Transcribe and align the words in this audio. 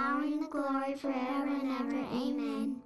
power 0.00 0.22
and 0.22 0.42
the 0.42 0.46
glory 0.46 0.94
forever 0.94 1.58
and 1.60 1.70
ever. 1.72 1.98
Amen. 2.14 2.80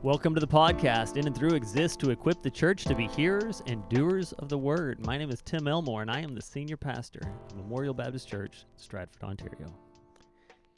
Welcome 0.00 0.32
to 0.36 0.40
the 0.40 0.46
podcast. 0.46 1.16
In 1.16 1.26
and 1.26 1.36
Through 1.36 1.54
exists 1.54 1.96
to 1.98 2.10
equip 2.10 2.40
the 2.40 2.50
church 2.52 2.84
to 2.84 2.94
be 2.94 3.08
hearers 3.08 3.64
and 3.66 3.82
doers 3.88 4.32
of 4.34 4.48
the 4.48 4.56
word. 4.56 5.04
My 5.04 5.18
name 5.18 5.28
is 5.30 5.42
Tim 5.44 5.66
Elmore, 5.66 6.02
and 6.02 6.10
I 6.10 6.20
am 6.20 6.36
the 6.36 6.40
senior 6.40 6.76
pastor 6.76 7.20
at 7.48 7.56
Memorial 7.56 7.94
Baptist 7.94 8.28
Church, 8.28 8.64
Stratford, 8.76 9.24
Ontario. 9.24 9.74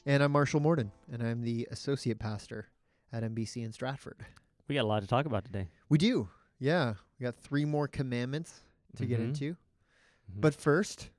And 0.07 0.23
I'm 0.23 0.31
Marshall 0.31 0.59
Morden, 0.59 0.91
and 1.11 1.21
I'm 1.21 1.43
the 1.43 1.67
associate 1.69 2.17
pastor 2.17 2.67
at 3.11 3.21
MBC 3.23 3.63
in 3.63 3.71
Stratford. 3.73 4.25
We 4.67 4.73
got 4.73 4.85
a 4.85 4.87
lot 4.87 5.01
to 5.03 5.07
talk 5.07 5.27
about 5.27 5.45
today. 5.45 5.67
We 5.87 5.99
do, 5.99 6.29
yeah. 6.57 6.95
We 7.19 7.25
got 7.25 7.35
three 7.35 7.63
more 7.65 7.87
commandments 7.87 8.61
to 8.95 9.05
get 9.05 9.19
Mhm. 9.19 9.25
into. 9.25 9.51
Mhm. 9.51 10.41
But 10.41 10.55
first, 10.55 11.11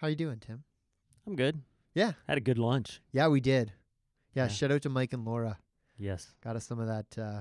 how 0.00 0.06
you 0.08 0.16
doing, 0.16 0.38
Tim? 0.40 0.64
I'm 1.26 1.36
good. 1.36 1.62
Yeah, 1.94 2.12
Had 2.28 2.38
a 2.38 2.40
good 2.40 2.58
lunch. 2.58 3.00
yeah, 3.12 3.28
we 3.28 3.40
did. 3.40 3.72
Yeah, 4.34 4.44
Yeah. 4.44 4.48
shout 4.48 4.70
out 4.72 4.82
to 4.82 4.88
Mike 4.88 5.12
and 5.12 5.24
Laura. 5.24 5.58
Yes. 5.98 6.34
Got 6.42 6.56
us 6.56 6.66
some 6.66 6.78
of 6.78 6.86
that 6.86 7.18
uh, 7.18 7.40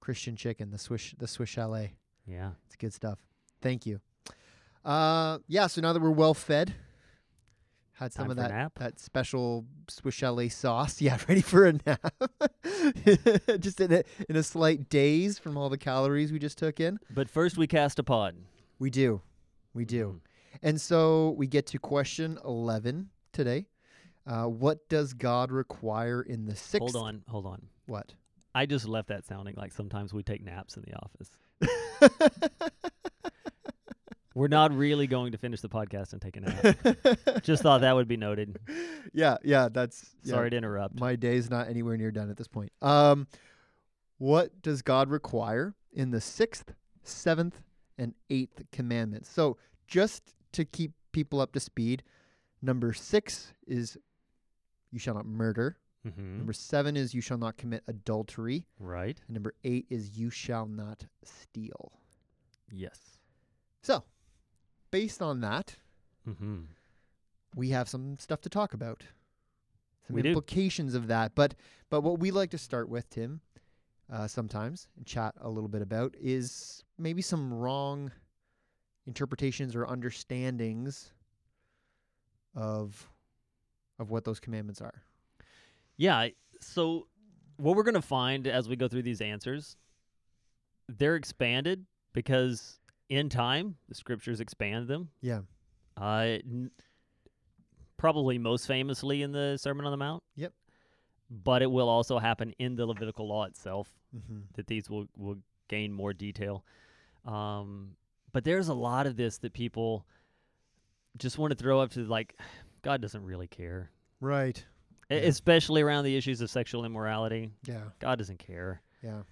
Christian 0.00 0.36
chicken, 0.36 0.70
the 0.70 0.78
Swiss, 0.78 1.14
the 1.18 1.28
Swiss 1.28 1.50
Chalet. 1.50 1.94
Yeah. 2.26 2.52
It's 2.66 2.76
good 2.76 2.92
stuff. 2.94 3.18
Thank 3.60 3.84
you. 3.86 4.00
Uh, 4.84 5.38
yeah. 5.48 5.66
So 5.66 5.80
now 5.80 5.92
that 5.92 6.00
we're 6.02 6.10
well 6.10 6.34
fed, 6.34 6.74
had 7.92 8.12
some 8.12 8.24
Time 8.24 8.30
of 8.32 8.36
that 8.38 8.72
that 8.76 8.98
special 8.98 9.66
Swiss 9.88 10.14
Chalet 10.14 10.48
sauce. 10.48 11.00
Yeah, 11.00 11.18
ready 11.28 11.42
for 11.42 11.66
a 11.66 11.74
nap. 11.86 12.14
just 13.60 13.80
in 13.80 13.92
a 13.92 14.02
in 14.28 14.36
a 14.36 14.42
slight 14.42 14.88
daze 14.88 15.38
from 15.38 15.56
all 15.56 15.68
the 15.68 15.78
calories 15.78 16.32
we 16.32 16.38
just 16.38 16.58
took 16.58 16.80
in. 16.80 16.98
But 17.10 17.28
first, 17.30 17.56
we 17.56 17.66
cast 17.66 17.98
a 17.98 18.02
pod. 18.02 18.34
We 18.78 18.90
do, 18.90 19.20
we 19.74 19.84
do. 19.84 20.20
Mhm. 20.20 20.20
And 20.62 20.80
so 20.80 21.34
we 21.36 21.46
get 21.46 21.66
to 21.68 21.78
question 21.78 22.38
eleven 22.44 23.10
today. 23.32 23.66
Uh, 24.26 24.44
what 24.44 24.88
does 24.88 25.12
God 25.12 25.50
require 25.52 26.22
in 26.22 26.46
the 26.46 26.56
sixth? 26.56 26.94
Hold 26.94 26.96
on. 26.96 27.22
Hold 27.28 27.46
on. 27.46 27.66
What? 27.86 28.14
I 28.54 28.66
just 28.66 28.86
left 28.86 29.08
that 29.08 29.26
sounding 29.26 29.54
like 29.56 29.72
sometimes 29.72 30.14
we 30.14 30.22
take 30.22 30.42
naps 30.42 30.76
in 30.76 30.84
the 30.84 30.94
office. 30.94 31.30
We're 34.34 34.48
not 34.48 34.72
really 34.76 35.06
going 35.06 35.32
to 35.32 35.38
finish 35.38 35.60
the 35.60 35.68
podcast 35.68 36.12
and 36.12 36.20
take 36.20 36.36
a 36.36 36.40
nap. 36.40 37.42
just 37.44 37.62
thought 37.62 37.82
that 37.82 37.94
would 37.94 38.08
be 38.08 38.16
noted. 38.16 38.58
yeah, 39.12 39.36
yeah. 39.44 39.68
That's 39.70 40.10
yeah. 40.24 40.32
Sorry 40.32 40.50
to 40.50 40.56
interrupt. 40.56 40.98
My 40.98 41.14
day's 41.14 41.48
not 41.50 41.68
anywhere 41.68 41.96
near 41.96 42.10
done 42.10 42.30
at 42.30 42.36
this 42.36 42.48
point. 42.48 42.72
Um, 42.82 43.28
what 44.18 44.60
does 44.60 44.82
God 44.82 45.08
require 45.08 45.74
in 45.92 46.10
the 46.10 46.20
sixth, 46.20 46.72
seventh, 47.04 47.62
and 47.96 48.14
eighth 48.28 48.62
commandments? 48.72 49.28
So, 49.28 49.56
just 49.86 50.34
to 50.54 50.64
keep 50.64 50.92
people 51.12 51.40
up 51.40 51.52
to 51.52 51.60
speed, 51.60 52.02
number 52.62 52.92
six 52.92 53.52
is 53.66 53.96
you 54.90 54.98
shall 54.98 55.14
not 55.14 55.26
murder. 55.26 55.76
hmm 56.04 56.36
Number 56.38 56.52
seven 56.52 56.96
is 56.96 57.14
you 57.14 57.20
shall 57.20 57.38
not 57.38 57.56
commit 57.56 57.82
adultery. 57.88 58.66
Right. 58.78 59.20
And 59.26 59.34
number 59.34 59.54
eight 59.64 59.86
is 59.90 60.16
you 60.18 60.30
shall 60.30 60.66
not 60.66 61.06
steal. 61.22 61.92
Yes. 62.70 62.98
So, 63.82 64.04
based 64.90 65.20
on 65.22 65.40
that, 65.40 65.76
Mm-hmm. 66.28 66.60
we 67.54 67.68
have 67.68 67.86
some 67.88 68.18
stuff 68.18 68.40
to 68.40 68.48
talk 68.48 68.72
about. 68.72 69.04
Some 70.06 70.16
We 70.16 70.22
do. 70.22 70.28
implications 70.30 70.94
of 70.94 71.06
that. 71.08 71.34
But 71.34 71.54
but 71.90 72.00
what 72.00 72.18
we 72.18 72.30
like 72.30 72.50
to 72.52 72.58
start 72.58 72.88
with, 72.88 73.10
Tim, 73.10 73.40
uh, 74.10 74.26
sometimes 74.26 74.88
and 74.96 75.04
chat 75.06 75.34
a 75.40 75.50
little 75.50 75.68
bit 75.68 75.82
about 75.82 76.14
is 76.18 76.82
maybe 76.98 77.20
some 77.22 77.52
wrong 77.52 78.10
interpretations 79.06 79.74
or 79.76 79.86
understandings 79.86 81.10
of 82.54 83.08
of 83.98 84.10
what 84.10 84.24
those 84.24 84.40
commandments 84.40 84.80
are. 84.80 85.02
Yeah. 85.96 86.28
So, 86.60 87.06
what 87.56 87.76
we're 87.76 87.82
going 87.84 87.94
to 87.94 88.02
find 88.02 88.46
as 88.46 88.68
we 88.68 88.76
go 88.76 88.88
through 88.88 89.02
these 89.02 89.20
answers, 89.20 89.76
they're 90.88 91.14
expanded 91.16 91.84
because 92.12 92.80
in 93.08 93.28
time 93.28 93.76
the 93.88 93.94
scriptures 93.94 94.40
expand 94.40 94.88
them. 94.88 95.10
Yeah. 95.20 95.40
Uh, 95.96 96.38
n- 96.44 96.70
probably 97.96 98.38
most 98.38 98.66
famously 98.66 99.22
in 99.22 99.30
the 99.32 99.56
Sermon 99.56 99.86
on 99.86 99.92
the 99.92 99.96
Mount. 99.96 100.22
Yep. 100.36 100.52
But 101.30 101.62
it 101.62 101.70
will 101.70 101.88
also 101.88 102.18
happen 102.18 102.52
in 102.58 102.74
the 102.76 102.86
Levitical 102.86 103.28
law 103.28 103.44
itself 103.44 103.88
Mm-hmm. 104.16 104.42
that 104.54 104.68
these 104.68 104.88
will 104.88 105.06
will 105.16 105.38
gain 105.66 105.92
more 105.92 106.12
detail. 106.12 106.64
Um, 107.24 107.96
but 108.34 108.44
there's 108.44 108.68
a 108.68 108.74
lot 108.74 109.06
of 109.06 109.16
this 109.16 109.38
that 109.38 109.52
people 109.54 110.04
just 111.16 111.38
want 111.38 111.50
to 111.52 111.56
throw 111.56 111.80
up 111.80 111.90
to 111.92 112.00
like 112.04 112.36
God 112.82 113.00
doesn't 113.00 113.24
really 113.24 113.46
care, 113.46 113.90
Right. 114.20 114.62
Yeah. 115.08 115.18
especially 115.18 115.80
around 115.82 116.04
the 116.04 116.16
issues 116.16 116.40
of 116.40 116.50
sexual 116.50 116.84
immorality. 116.84 117.50
Yeah. 117.66 117.84
God 118.00 118.18
doesn't 118.18 118.38
care. 118.40 118.82
Yeah. 119.02 119.22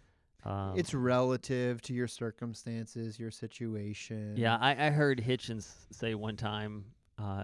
Um, 0.45 0.75
it's 0.77 0.93
relative 0.95 1.81
to 1.83 1.93
your 1.95 2.07
circumstances, 2.09 3.19
your 3.19 3.31
situation. 3.31 4.35
Yeah, 4.37 4.57
I, 4.61 4.87
I 4.87 4.91
heard 4.91 5.19
Hitchens 5.21 5.71
say 5.93 6.15
one 6.15 6.37
time, 6.37 6.85
uh, 7.19 7.43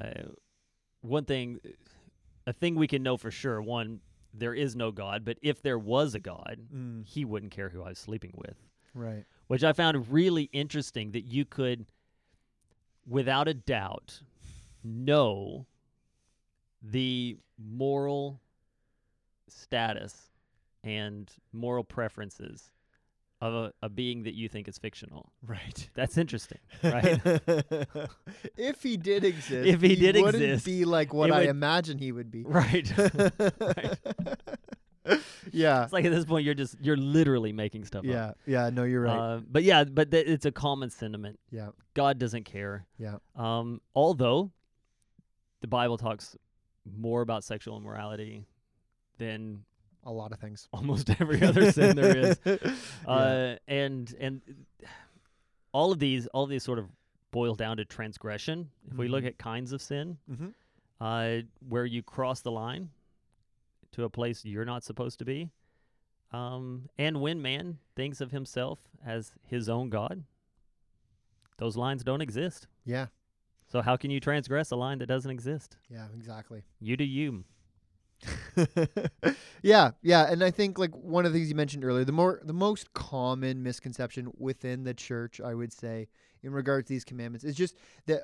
one 1.03 1.25
thing, 1.25 1.61
a 2.47 2.53
thing 2.53 2.75
we 2.75 2.87
can 2.89 3.03
know 3.05 3.17
for 3.17 3.31
sure. 3.31 3.63
One, 3.63 4.01
there 4.35 4.53
is 4.55 4.75
no 4.77 4.91
God, 4.91 5.25
but 5.25 5.39
if 5.43 5.63
there 5.63 5.79
was 5.79 6.15
a 6.15 6.21
God, 6.21 6.59
Mm, 6.75 7.05
he 7.07 7.25
wouldn't 7.25 7.53
care 7.53 7.69
who 7.69 7.83
I 7.83 7.91
was 7.91 7.99
sleeping 7.99 8.33
with. 8.35 8.57
right. 8.95 9.25
Which 9.49 9.65
I 9.65 9.73
found 9.73 10.11
really 10.13 10.45
interesting 10.53 11.11
that 11.13 11.23
you 11.25 11.45
could, 11.45 11.87
without 13.07 13.49
a 13.49 13.55
doubt, 13.55 14.21
know 14.85 15.67
the 16.83 17.37
moral 17.59 18.41
status 19.49 20.31
and 20.85 21.31
moral 21.53 21.83
preferences 21.83 22.71
of 23.41 23.55
a, 23.55 23.73
a 23.83 23.89
being 23.89 24.25
that 24.25 24.35
you 24.35 24.49
think 24.49 24.69
is 24.69 24.79
fictional. 24.79 25.33
Right. 25.47 25.89
That's 25.95 26.19
interesting, 26.19 26.59
right? 26.83 27.21
if 28.57 28.83
he 28.83 28.97
did 28.97 29.25
exist, 29.25 29.67
If 29.69 29.81
he 29.81 29.95
did 29.95 30.17
wouldn't 30.17 30.43
exist, 30.43 30.67
be 30.67 30.85
like 30.85 31.15
what 31.15 31.31
I 31.31 31.41
would- 31.41 31.49
imagine 31.49 31.99
he 31.99 32.11
would 32.13 32.31
be. 32.31 32.43
Right. 32.45 32.93
right. 33.61 33.99
yeah. 35.53 35.85
It's 35.85 35.93
like 35.93 36.05
at 36.05 36.13
this 36.13 36.25
point 36.25 36.45
you're 36.45 36.55
just 36.55 36.77
you're 36.81 36.97
literally 36.97 37.53
making 37.53 37.85
stuff 37.85 38.05
Yeah. 38.05 38.27
up. 38.29 38.39
Yeah. 38.47 38.65
Yeah. 38.65 38.71
No, 38.71 38.85
you're 38.85 39.03
right. 39.03 39.17
Uh, 39.19 39.41
but 39.51 39.63
yeah, 39.63 39.85
but 39.85 40.11
th- 40.11 40.27
it's 40.27 40.45
a 40.47 40.53
common 40.53 40.91
sentiment. 40.91 41.39
yeah. 41.51 41.71
God 41.95 42.19
doesn't 42.19 42.45
care. 42.45 42.87
Yeah. 42.99 43.17
Um, 43.37 43.81
although 43.95 44.51
the 45.61 45.69
Bible 45.69 45.97
talks 45.99 46.37
more 46.97 47.21
about 47.23 47.45
sexual 47.45 47.77
immorality 47.77 48.47
than 49.19 49.65
A 50.05 50.13
lot 50.13 50.33
of 50.33 50.39
things. 50.39 50.69
almost 50.73 51.11
every 51.21 51.43
other 51.43 51.73
sin 51.73 51.97
there 51.97 52.17
is. 52.17 52.39
yeah. 52.45 52.57
Uh, 53.07 53.57
and 53.67 54.15
and 54.21 54.41
all 55.73 55.93
of 55.93 55.99
these 55.99 56.27
all 56.29 56.45
of 56.45 56.51
these 56.51 56.63
sort 56.65 56.79
of 56.79 56.87
boil 57.31 57.55
down 57.55 57.77
to 57.77 57.85
transgression. 57.85 58.71
If 58.91 58.97
we 58.97 59.09
look 59.09 59.25
Mhm. 59.25 59.29
at 59.29 59.39
kinds 59.39 59.73
of 59.73 59.83
sin, 59.83 60.17
Mhm. 60.31 60.55
uh, 61.01 61.43
where 61.69 61.85
you 61.85 62.03
cross 62.03 62.41
the 62.41 62.51
line 62.51 62.91
to 63.93 64.05
a 64.05 64.11
place 64.11 64.45
you're 64.45 64.65
not 64.65 64.85
supposed 64.85 65.19
to 65.19 65.25
be, 65.25 65.51
um, 66.33 66.89
and 66.99 67.21
when 67.21 67.41
man 67.41 67.79
thinks 67.97 68.21
of 68.21 68.31
himself 68.31 68.79
as 69.05 69.33
his 69.45 69.69
own 69.69 69.89
God, 69.89 70.25
those 71.59 71.77
lines 71.77 72.05
don't 72.05 72.21
exist. 72.21 72.67
Yeah. 72.85 73.07
So 73.67 73.83
how 73.83 73.97
can 73.97 74.11
you 74.11 74.21
transgress 74.21 74.71
a 74.71 74.77
line 74.77 74.99
that 74.99 75.07
doesn't 75.07 75.31
exist? 75.31 75.77
Yeah. 75.91 76.07
Exactly. 76.15 76.63
You 76.81 76.97
do 76.97 77.05
you. 77.05 77.45
yeah, 79.63 79.93
yeah, 80.03 80.31
and 80.31 80.43
I 80.43 80.51
think 80.51 80.79
like 80.79 80.91
one 80.91 81.25
of 81.25 81.33
the 81.33 81.39
things 81.39 81.49
you 81.49 81.55
mentioned 81.55 81.85
earlier, 81.85 82.05
the 82.05 82.13
more 82.13 82.41
the 82.43 82.53
most 82.53 82.93
common 82.93 83.63
misconception 83.63 84.33
within 84.37 84.85
the 84.85 84.95
church, 84.95 85.41
I 85.41 85.55
would 85.55 85.73
say, 85.73 86.09
in 86.43 86.53
regards 86.53 86.89
to 86.89 86.95
these 86.95 87.05
commandments, 87.05 87.45
is 87.45 87.55
just 87.55 87.77
that 88.07 88.23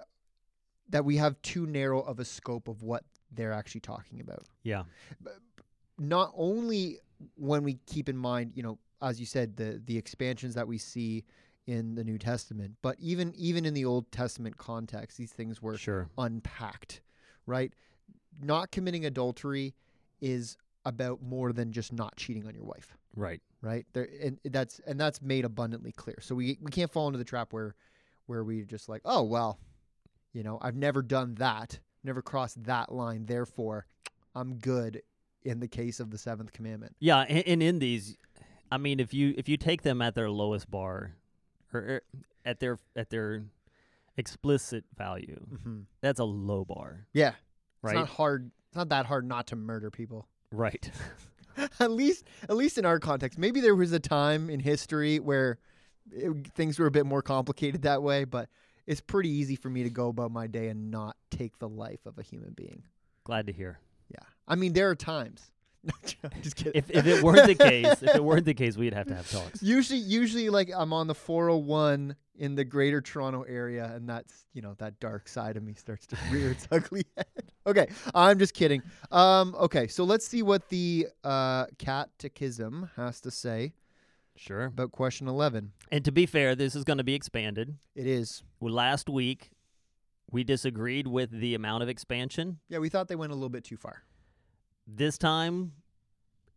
that 0.89 1.05
we 1.05 1.17
have 1.19 1.41
too 1.43 1.67
narrow 1.67 2.00
of 2.00 2.19
a 2.19 2.25
scope 2.25 2.69
of 2.69 2.83
what 2.83 3.05
they're 3.33 3.53
actually 3.53 3.81
talking 3.83 4.21
about. 4.21 4.44
Yeah. 4.62 4.83
Not 5.99 6.32
only 6.37 6.99
when 7.37 7.62
we 7.62 7.75
keep 7.87 8.08
in 8.08 8.17
mind, 8.17 8.52
you 8.55 8.62
know, 8.62 8.79
as 9.02 9.20
you 9.20 9.26
said, 9.26 9.56
the 9.56 9.81
the 9.85 9.96
expansions 9.96 10.55
that 10.55 10.67
we 10.67 10.79
see 10.79 11.25
in 11.67 11.94
the 11.94 12.05
New 12.05 12.19
Testament, 12.19 12.75
but 12.82 12.96
even 12.99 13.32
even 13.37 13.64
in 13.64 13.75
the 13.75 13.85
Old 13.85 14.11
Testament 14.11 14.56
context, 14.56 15.17
these 15.19 15.32
things 15.32 15.62
were 15.62 15.76
Sure. 15.76 16.08
unpacked, 16.19 17.00
right? 17.46 17.73
Not 18.43 18.70
committing 18.70 19.05
adultery 19.06 19.75
is 20.20 20.56
about 20.85 21.23
more 21.23 21.52
than 21.52 21.73
just 21.73 21.93
not 21.93 22.17
cheating 22.17 22.46
on 22.46 22.55
your 22.55 22.64
wife, 22.64 22.96
Right. 23.17 23.41
right? 23.62 23.87
There 23.93 24.08
and 24.20 24.38
that's 24.44 24.81
and 24.81 24.99
that's 25.00 25.23
made 25.23 25.44
abundantly 25.44 25.93
clear. 25.93 26.19
So 26.20 26.35
we 26.35 26.58
we 26.61 26.70
can't 26.70 26.91
fall 26.91 27.06
into 27.06 27.19
the 27.19 27.25
trap 27.25 27.52
where 27.52 27.75
where 28.26 28.43
we 28.44 28.64
just 28.64 28.88
like, 28.88 29.02
oh 29.05 29.23
well, 29.23 29.58
you 30.32 30.43
know, 30.43 30.58
I've 30.61 30.76
never 30.76 31.02
done 31.02 31.35
that, 31.37 31.79
never 32.02 32.20
crossed 32.20 32.62
that 32.64 32.93
line, 32.93 33.26
therefore 33.26 33.87
I'm 34.35 34.56
good 34.56 35.02
in 35.44 35.61
the 35.61 35.69
case 35.69 36.00
of 36.00 36.11
the 36.11 36.19
seventh 36.19 36.52
commandment. 36.52 36.96
Yeah, 37.00 37.20
and, 37.20 37.46
and 37.46 37.62
in 37.62 37.79
these, 37.79 38.17
I 38.70 38.79
mean, 38.79 39.00
if 39.00 39.12
you 39.14 39.35
if 39.37 39.49
you 39.49 39.56
take 39.56 39.82
them 39.82 40.02
at 40.02 40.14
their 40.14 40.31
lowest 40.31 40.70
bar, 40.70 41.17
or, 41.73 41.81
or 41.81 42.02
at 42.44 42.61
their 42.61 42.79
at 42.96 43.11
their 43.11 43.44
explicit 44.17 44.85
value. 44.96 45.41
Mm-hmm. 45.52 45.81
That's 46.00 46.20
a 46.20 46.25
low 46.25 46.64
bar, 46.64 47.06
Yeah, 47.12 47.32
right? 47.82 47.93
it's 47.93 48.00
not 48.00 48.08
hard. 48.08 48.50
It's 48.69 48.76
not 48.76 48.88
that 48.91 49.06
hard 49.06 49.26
not 49.26 49.49
to 49.49 49.56
murder 49.56 49.91
people. 49.91 50.29
right. 50.50 50.91
at 51.79 51.93
least, 51.93 52.25
at 52.49 52.56
least 52.56 52.79
in 52.79 52.85
our 52.85 52.99
context. 52.99 53.38
Maybe 53.38 53.61
there 53.61 53.76
was 53.76 53.93
a 53.93 54.00
time 54.00 54.50
in 54.50 54.58
history 54.58 55.20
where 55.20 55.58
it, 56.11 56.52
things 56.55 56.81
were 56.81 56.87
a 56.87 56.91
bit 56.91 57.06
more 57.06 57.23
complicated 57.23 57.82
that 57.82 58.02
way, 58.02 58.25
but 58.25 58.49
it's 58.88 59.00
pretty 59.00 59.29
easy 59.31 59.55
for 59.55 59.70
me 59.70 59.85
to 59.85 59.91
go 59.91 60.08
about 60.08 60.32
my 60.32 60.49
day 60.49 60.67
and 60.67 60.91
not 60.91 61.17
take 61.31 61.56
the 61.61 61.69
life 61.69 62.06
of 62.06 62.19
a 62.19 62.23
human 62.23 62.55
being. 62.55 62.82
Glad 63.23 63.46
to 63.46 63.52
hear. 63.52 63.79
I 64.46 64.55
mean 64.56 64.73
there 64.73 64.91
are 64.91 64.94
times. 64.94 65.50
Just 66.43 66.56
kidding. 66.56 66.73
If 66.75 66.91
if 66.91 67.06
it 67.06 67.23
weren't 67.23 67.46
the 67.46 67.55
case, 67.70 68.02
if 68.02 68.14
it 68.14 68.25
weren't 68.25 68.46
the 68.46 68.55
case, 68.55 68.76
we'd 68.76 68.94
have 68.94 69.06
to 69.08 69.14
have 69.14 69.31
talks. 69.31 69.62
Usually, 69.62 69.99
usually, 69.99 70.49
like 70.49 70.70
I'm 70.75 70.93
on 70.93 71.06
the 71.06 71.14
401 71.14 72.17
in 72.37 72.55
the 72.55 72.64
Greater 72.64 73.00
Toronto 73.00 73.43
area, 73.43 73.93
and 73.94 74.08
that's 74.08 74.46
you 74.55 74.62
know 74.62 74.75
that 74.79 74.99
dark 74.99 75.29
side 75.29 75.56
of 75.56 75.62
me 75.62 75.75
starts 75.75 76.06
to 76.06 76.17
rear 76.31 76.50
its 76.52 76.67
ugly 76.70 77.05
head. 77.17 77.26
Okay, 77.67 77.87
I'm 78.14 78.38
just 78.38 78.55
kidding. 78.55 78.82
Um, 79.11 79.55
okay, 79.58 79.87
so 79.87 80.05
let's 80.05 80.26
see 80.26 80.43
what 80.43 80.69
the 80.70 81.08
uh, 81.23 81.67
Catechism 81.79 82.91
has 82.96 83.20
to 83.23 83.31
say 83.31 83.75
Sure. 84.37 84.64
about 84.64 84.91
question 84.93 85.29
11. 85.29 85.73
And 85.93 86.05
to 86.05 86.12
be 86.12 86.26
fair, 86.26 86.55
this 86.55 86.75
is 86.75 86.85
going 86.85 86.99
to 86.99 87.05
be 87.05 87.14
expanded. 87.14 87.76
It 87.94 88.06
is. 88.06 88.43
Well, 88.61 88.73
last 88.75 89.08
week, 89.08 89.50
we 90.31 90.44
disagreed 90.44 91.06
with 91.06 91.31
the 91.31 91.55
amount 91.55 91.82
of 91.82 91.88
expansion. 91.88 92.58
Yeah, 92.69 92.79
we 92.79 92.88
thought 92.88 93.08
they 93.08 93.17
went 93.17 93.32
a 93.32 93.35
little 93.35 93.49
bit 93.49 93.64
too 93.64 93.76
far. 93.76 94.02
This 94.87 95.17
time, 95.19 95.73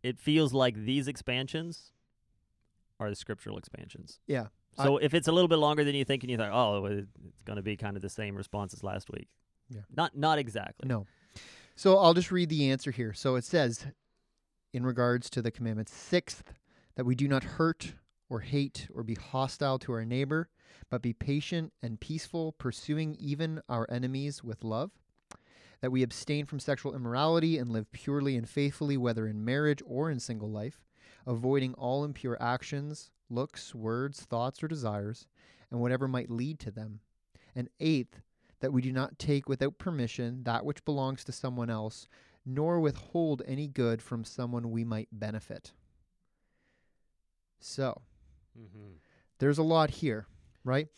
it 0.02 0.18
feels 0.18 0.52
like 0.52 0.74
these 0.76 1.08
expansions 1.08 1.92
are 3.00 3.08
the 3.10 3.16
scriptural 3.16 3.56
expansions. 3.58 4.20
Yeah. 4.26 4.48
I- 4.76 4.84
So 4.84 4.98
if 4.98 5.14
it's 5.14 5.28
a 5.28 5.32
little 5.32 5.48
bit 5.48 5.56
longer 5.58 5.84
than 5.84 5.94
you 5.94 6.04
think, 6.04 6.22
and 6.22 6.30
you 6.30 6.36
think, 6.36 6.50
oh, 6.52 6.84
it's 6.86 7.42
going 7.44 7.56
to 7.56 7.62
be 7.62 7.76
kind 7.76 7.96
of 7.96 8.02
the 8.02 8.10
same 8.10 8.36
response 8.36 8.72
as 8.74 8.82
last 8.84 9.10
week. 9.10 9.28
Yeah. 9.70 9.82
Not 9.94 10.16
not 10.16 10.38
exactly. 10.38 10.88
No. 10.88 11.06
So 11.76 11.98
I'll 11.98 12.14
just 12.14 12.30
read 12.32 12.48
the 12.48 12.70
answer 12.70 12.90
here. 12.90 13.12
So 13.12 13.36
it 13.36 13.44
says, 13.44 13.86
in 14.72 14.84
regards 14.84 15.28
to 15.30 15.42
the 15.42 15.50
commandment, 15.50 15.88
sixth, 15.88 16.52
that 16.96 17.04
we 17.04 17.14
do 17.14 17.28
not 17.28 17.44
hurt 17.44 17.94
or 18.28 18.40
hate 18.40 18.88
or 18.94 19.02
be 19.02 19.14
hostile 19.14 19.78
to 19.80 19.92
our 19.92 20.04
neighbor, 20.04 20.48
but 20.90 21.02
be 21.02 21.12
patient 21.12 21.72
and 21.82 22.00
peaceful, 22.00 22.52
pursuing 22.52 23.14
even 23.20 23.60
our 23.68 23.86
enemies 23.90 24.42
with 24.42 24.64
love. 24.64 24.90
That 25.80 25.92
we 25.92 26.02
abstain 26.02 26.44
from 26.44 26.58
sexual 26.60 26.94
immorality 26.94 27.56
and 27.58 27.70
live 27.70 27.90
purely 27.92 28.36
and 28.36 28.48
faithfully, 28.48 28.96
whether 28.96 29.26
in 29.26 29.44
marriage 29.44 29.82
or 29.86 30.10
in 30.10 30.18
single 30.18 30.50
life, 30.50 30.82
avoiding 31.26 31.74
all 31.74 32.04
impure 32.04 32.36
actions, 32.40 33.10
looks, 33.30 33.74
words, 33.74 34.20
thoughts, 34.22 34.62
or 34.62 34.68
desires, 34.68 35.26
and 35.70 35.80
whatever 35.80 36.08
might 36.08 36.30
lead 36.30 36.58
to 36.60 36.70
them. 36.70 37.00
And 37.54 37.68
eighth, 37.78 38.22
that 38.60 38.72
we 38.72 38.82
do 38.82 38.92
not 38.92 39.18
take 39.18 39.48
without 39.48 39.78
permission 39.78 40.42
that 40.44 40.64
which 40.64 40.84
belongs 40.84 41.22
to 41.24 41.32
someone 41.32 41.70
else, 41.70 42.08
nor 42.44 42.80
withhold 42.80 43.42
any 43.46 43.68
good 43.68 44.02
from 44.02 44.24
someone 44.24 44.70
we 44.70 44.84
might 44.84 45.08
benefit. 45.12 45.72
So, 47.60 48.02
Mm-hmm. 48.58 48.94
there's 49.38 49.58
a 49.58 49.62
lot 49.62 49.90
here, 49.90 50.26
right? 50.64 50.88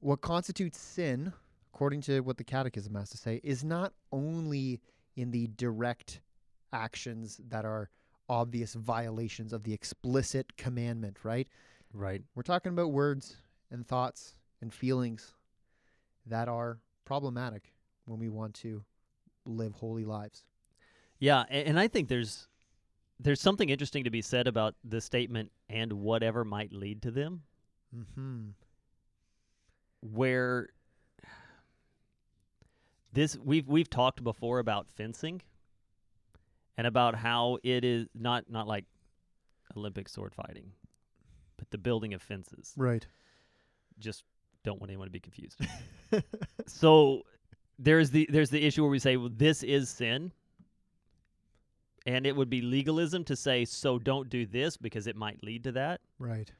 What 0.00 0.20
constitutes 0.20 0.78
sin, 0.80 1.32
according 1.78 2.00
to 2.00 2.18
what 2.22 2.36
the 2.36 2.42
Catechism 2.42 2.92
has 2.96 3.08
to 3.08 3.16
say, 3.16 3.40
is 3.44 3.62
not 3.62 3.92
only 4.10 4.80
in 5.14 5.30
the 5.30 5.46
direct 5.56 6.20
actions 6.72 7.40
that 7.50 7.64
are 7.64 7.88
obvious 8.28 8.74
violations 8.74 9.52
of 9.52 9.62
the 9.62 9.72
explicit 9.72 10.56
commandment, 10.56 11.18
right? 11.22 11.46
Right. 11.94 12.20
We're 12.34 12.42
talking 12.42 12.72
about 12.72 12.90
words 12.90 13.36
and 13.70 13.86
thoughts 13.86 14.34
and 14.60 14.74
feelings 14.74 15.34
that 16.26 16.48
are 16.48 16.80
problematic 17.04 17.72
when 18.06 18.18
we 18.18 18.28
want 18.28 18.54
to 18.54 18.82
live 19.46 19.74
holy 19.74 20.04
lives. 20.04 20.42
Yeah, 21.20 21.44
and 21.48 21.78
I 21.78 21.86
think 21.86 22.08
there's 22.08 22.48
there's 23.20 23.40
something 23.40 23.68
interesting 23.68 24.02
to 24.02 24.10
be 24.10 24.20
said 24.20 24.48
about 24.48 24.74
the 24.82 25.00
statement 25.00 25.52
and 25.70 25.92
whatever 25.92 26.44
might 26.44 26.72
lead 26.72 27.02
to 27.02 27.12
them, 27.12 27.42
Mm-hmm. 27.96 28.48
where 30.00 30.70
this 33.12 33.36
we've 33.38 33.68
we've 33.68 33.90
talked 33.90 34.22
before 34.22 34.58
about 34.58 34.88
fencing 34.90 35.42
and 36.76 36.86
about 36.86 37.14
how 37.14 37.58
it 37.62 37.84
is 37.84 38.06
not 38.14 38.50
not 38.50 38.66
like 38.66 38.84
Olympic 39.76 40.08
sword 40.08 40.34
fighting, 40.34 40.72
but 41.56 41.70
the 41.70 41.78
building 41.78 42.14
of 42.14 42.22
fences. 42.22 42.72
Right. 42.76 43.06
Just 43.98 44.24
don't 44.64 44.80
want 44.80 44.90
anyone 44.90 45.06
to 45.06 45.12
be 45.12 45.20
confused. 45.20 45.60
so 46.66 47.22
there's 47.78 48.10
the 48.10 48.28
there's 48.30 48.50
the 48.50 48.64
issue 48.64 48.82
where 48.82 48.90
we 48.90 48.98
say 48.98 49.16
well, 49.16 49.30
this 49.34 49.62
is 49.62 49.88
sin 49.88 50.32
and 52.06 52.26
it 52.26 52.34
would 52.34 52.50
be 52.50 52.62
legalism 52.62 53.24
to 53.24 53.36
say 53.36 53.64
so 53.64 53.98
don't 53.98 54.28
do 54.30 54.46
this 54.46 54.76
because 54.76 55.06
it 55.06 55.16
might 55.16 55.42
lead 55.42 55.64
to 55.64 55.72
that 55.72 56.00
right. 56.18 56.50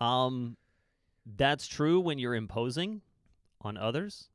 um 0.00 0.56
that's 1.36 1.66
true 1.66 2.00
when 2.00 2.18
you're 2.18 2.34
imposing 2.34 3.00
on 3.62 3.76
others 3.76 4.28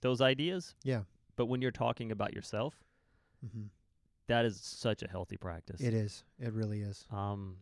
those 0.00 0.20
ideas 0.20 0.74
Yeah. 0.84 1.02
but 1.36 1.46
when 1.46 1.60
you're 1.62 1.70
talking 1.70 2.10
about 2.12 2.32
yourself 2.34 2.74
Mm-hmm. 3.46 3.66
that 4.26 4.44
is 4.44 4.60
such 4.60 5.02
a 5.02 5.08
healthy 5.08 5.36
practice 5.36 5.80
It 5.80 5.94
is. 5.94 6.24
It 6.40 6.52
really 6.52 6.80
is. 6.82 7.06
um 7.10 7.56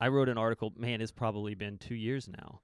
i 0.00 0.08
wrote 0.08 0.28
an 0.28 0.38
article 0.38 0.72
man 0.76 1.00
it's 1.00 1.10
probably 1.12 1.54
been 1.54 1.78
two 1.78 1.94
years 1.96 2.28
now 2.28 2.60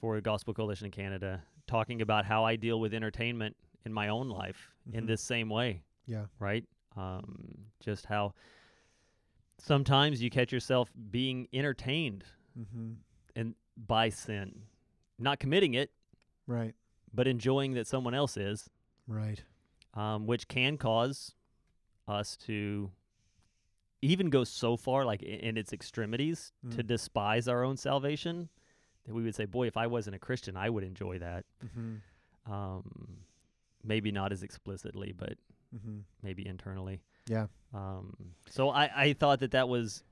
for 0.00 0.16
a 0.16 0.20
gospel 0.22 0.54
coalition 0.54 0.84
in 0.86 0.90
canada 0.92 1.42
talking 1.66 2.00
about 2.02 2.24
how 2.24 2.44
i 2.44 2.54
deal 2.56 2.78
with 2.78 2.94
entertainment 2.94 3.56
in 3.84 3.92
my 3.92 4.08
own 4.08 4.28
life 4.28 4.70
in 4.92 5.04
Mhm. 5.04 5.06
this 5.08 5.22
same 5.22 5.48
way 5.48 5.82
Yeah. 6.06 6.26
right? 6.38 6.64
Um, 6.96 7.66
just 7.80 8.06
how 8.06 8.34
sometimes 9.58 10.22
you 10.22 10.30
catch 10.30 10.52
yourself 10.52 10.90
being 11.10 11.48
entertained 11.52 12.24
Mm-hmm. 12.58 12.92
and 13.34 13.54
by 13.76 14.08
sin, 14.08 14.62
not 15.18 15.38
committing 15.38 15.74
it, 15.74 15.90
Right. 16.46 16.74
But 17.12 17.26
enjoying 17.26 17.72
that 17.74 17.86
someone 17.86 18.14
else 18.14 18.36
is, 18.36 18.68
Right. 19.06 19.42
um, 19.94 20.26
which 20.26 20.48
can 20.48 20.76
cause 20.78 21.34
us 22.08 22.36
to 22.38 22.90
even 24.02 24.30
go 24.30 24.44
so 24.44 24.76
far, 24.76 25.04
like 25.04 25.22
i- 25.22 25.26
in 25.26 25.56
its 25.56 25.72
extremities, 25.72 26.52
to 26.70 26.82
Mm. 26.84 26.86
despise 26.86 27.48
our 27.48 27.64
own 27.64 27.76
salvation. 27.76 28.48
That 29.04 29.14
we 29.14 29.22
would 29.22 29.34
say, 29.34 29.44
"Boy, 29.46 29.66
if 29.66 29.76
I 29.76 29.86
wasn't 29.86 30.16
a 30.16 30.18
Christian, 30.18 30.56
I 30.56 30.68
would 30.68 30.84
enjoy 30.84 31.18
that." 31.20 31.46
Mm-hmm. 31.64 32.52
Um, 32.52 33.24
maybe 33.82 34.10
not 34.12 34.32
as 34.32 34.42
explicitly, 34.42 35.12
but 35.12 35.38
Mm-hmm. 35.74 36.00
maybe 36.22 36.46
internally. 36.46 37.00
Yeah. 37.26 37.46
Um, 37.72 38.34
so 38.48 38.68
I, 38.70 38.90
I 39.08 39.12
thought 39.14 39.40
that 39.40 39.50
that 39.52 39.68
was 39.68 40.04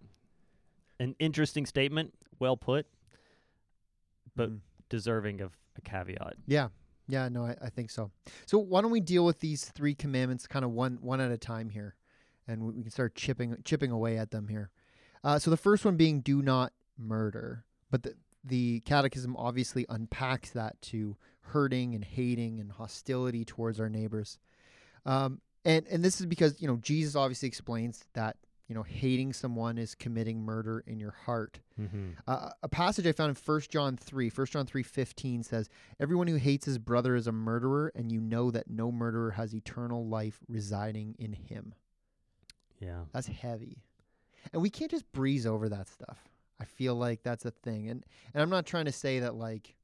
an 0.99 1.15
interesting 1.19 1.67
statement, 1.67 2.15
well 2.39 2.57
put, 2.57 2.87
But- 4.37 4.51
Mhm. 4.51 4.61
deserving 4.89 5.41
of 5.41 5.57
a 5.77 5.81
caveat. 5.81 6.37
Yeah. 6.47 6.71
Yeah, 7.07 7.29
no, 7.29 7.45
I, 7.45 7.57
I 7.63 7.69
think 7.69 7.91
so. 7.91 8.11
So 8.47 8.59
why 8.59 8.81
don't 8.81 8.91
we 8.91 9.01
deal 9.01 9.25
with 9.25 9.41
these 9.41 9.65
three 9.65 9.95
commandments 9.95 10.47
kind 10.47 10.65
of 10.65 10.71
one 10.71 10.99
one 11.01 11.21
at 11.21 11.31
a 11.31 11.39
time 11.39 11.69
here, 11.69 11.95
and 12.49 12.63
we, 12.63 12.83
can 12.83 12.91
start 12.91 13.15
chipping 13.15 13.57
chipping 13.65 13.91
away 13.91 14.17
at 14.19 14.31
them 14.31 14.49
here. 14.49 14.71
Uh, 15.23 15.39
so 15.39 15.51
the 15.51 15.57
first 15.57 15.85
one 15.85 15.97
being 15.97 16.21
do 16.21 16.43
not 16.43 16.73
murder, 16.99 17.65
but 17.91 18.03
the 18.03 18.15
the 18.43 18.81
Catechism 18.81 19.37
obviously 19.37 19.87
unpacks 19.89 20.51
that 20.51 20.81
to 20.83 21.17
hurting 21.41 21.95
and 21.95 22.05
hating 22.05 22.61
and 22.61 22.73
hostility 22.73 23.45
towards 23.45 23.81
our 23.81 23.89
neighbors, 23.91 24.39
um, 25.05 25.41
and 25.65 25.87
and 25.89 26.03
this 26.03 26.21
is 26.21 26.27
because 26.27 26.61
you 26.61 26.69
know 26.69 26.77
Jesus 26.77 27.17
obviously 27.17 27.49
explains 27.49 28.05
that 28.15 28.37
you 28.69 28.75
know 28.75 28.83
hating 28.83 29.33
someone 29.33 29.79
is 29.79 29.95
committing 29.95 30.43
murder 30.43 30.83
in 30.87 30.99
your 30.99 31.13
heart. 31.13 31.61
Mm-hmm. 31.81 32.11
Uh, 32.27 32.51
a 32.63 32.69
passage 32.69 33.07
I 33.07 33.13
found 33.13 33.31
in 33.31 33.37
1 33.37 33.61
John 33.71 33.97
3, 33.97 34.31
1 34.31 34.47
John 34.47 34.67
3:15 34.67 35.45
says, 35.45 35.69
"Everyone 36.01 36.27
who 36.27 36.37
hates 36.37 36.67
his 36.67 36.79
brother 36.79 37.15
is 37.15 37.27
a 37.27 37.33
murderer, 37.33 37.93
and 37.95 38.11
you 38.11 38.21
know 38.21 38.51
that 38.51 38.71
no 38.71 38.91
murderer 38.91 39.33
has 39.33 39.55
eternal 39.55 40.07
life 40.07 40.41
residing 40.49 41.15
in 41.19 41.33
him." 41.33 41.75
Yeah. 42.81 43.05
That's 43.13 43.27
heavy. 43.27 43.83
And 44.53 44.61
we 44.61 44.71
can't 44.71 44.91
just 44.91 45.11
breeze 45.13 45.47
over 45.47 45.69
that 45.69 45.89
stuff. 45.89 46.29
I 46.61 46.65
feel 46.65 46.95
like 46.95 47.23
that's 47.23 47.45
a 47.45 47.51
thing. 47.51 47.89
And 47.89 48.05
and 48.33 48.43
I'm 48.43 48.51
not 48.51 48.67
trying 48.67 48.85
to 48.87 48.93
say 48.93 49.21
that 49.21 49.35
like 49.35 49.75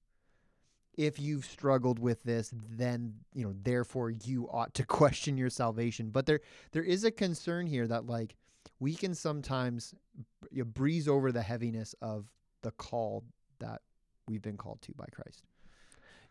if 0.96 1.18
you've 1.18 1.44
struggled 1.44 1.98
with 1.98 2.22
this, 2.24 2.52
then, 2.68 3.14
you 3.32 3.44
know, 3.44 3.54
therefore 3.62 4.10
you 4.10 4.48
ought 4.50 4.74
to 4.74 4.84
question 4.86 5.36
your 5.36 5.50
salvation. 5.50 6.10
But 6.10 6.26
there 6.26 6.40
there 6.72 6.82
is 6.82 7.04
a 7.04 7.10
concern 7.10 7.66
here 7.66 7.86
that 7.86 8.06
like 8.06 8.36
we 8.80 8.94
can 8.94 9.14
sometimes 9.14 9.94
you 10.50 10.64
breeze 10.64 11.06
over 11.06 11.30
the 11.32 11.42
heaviness 11.42 11.94
of 12.02 12.26
the 12.62 12.70
call 12.72 13.24
that 13.60 13.82
we've 14.26 14.42
been 14.42 14.56
called 14.56 14.80
to 14.82 14.92
by 14.94 15.06
Christ. 15.12 15.44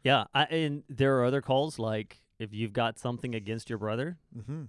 Yeah. 0.03 0.25
I, 0.33 0.43
and 0.45 0.83
there 0.89 1.17
are 1.19 1.25
other 1.25 1.41
calls 1.41 1.77
like 1.79 2.21
if 2.39 2.53
you've 2.53 2.73
got 2.73 2.97
something 2.99 3.35
against 3.35 3.69
your 3.69 3.77
brother, 3.79 4.17
Mm-hmm. 4.37 4.63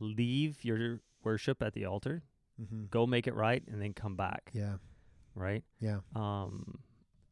leave 0.00 0.64
your 0.64 1.00
worship 1.24 1.62
at 1.62 1.72
the 1.74 1.84
altar, 1.84 2.22
Mm-hmm. 2.60 2.84
go 2.90 3.06
make 3.06 3.26
it 3.26 3.34
right, 3.34 3.62
and 3.70 3.82
then 3.82 3.92
come 3.92 4.16
back. 4.16 4.50
Yeah. 4.54 4.76
Right. 5.34 5.62
Yeah. 5.80 5.98
Um, 6.14 6.78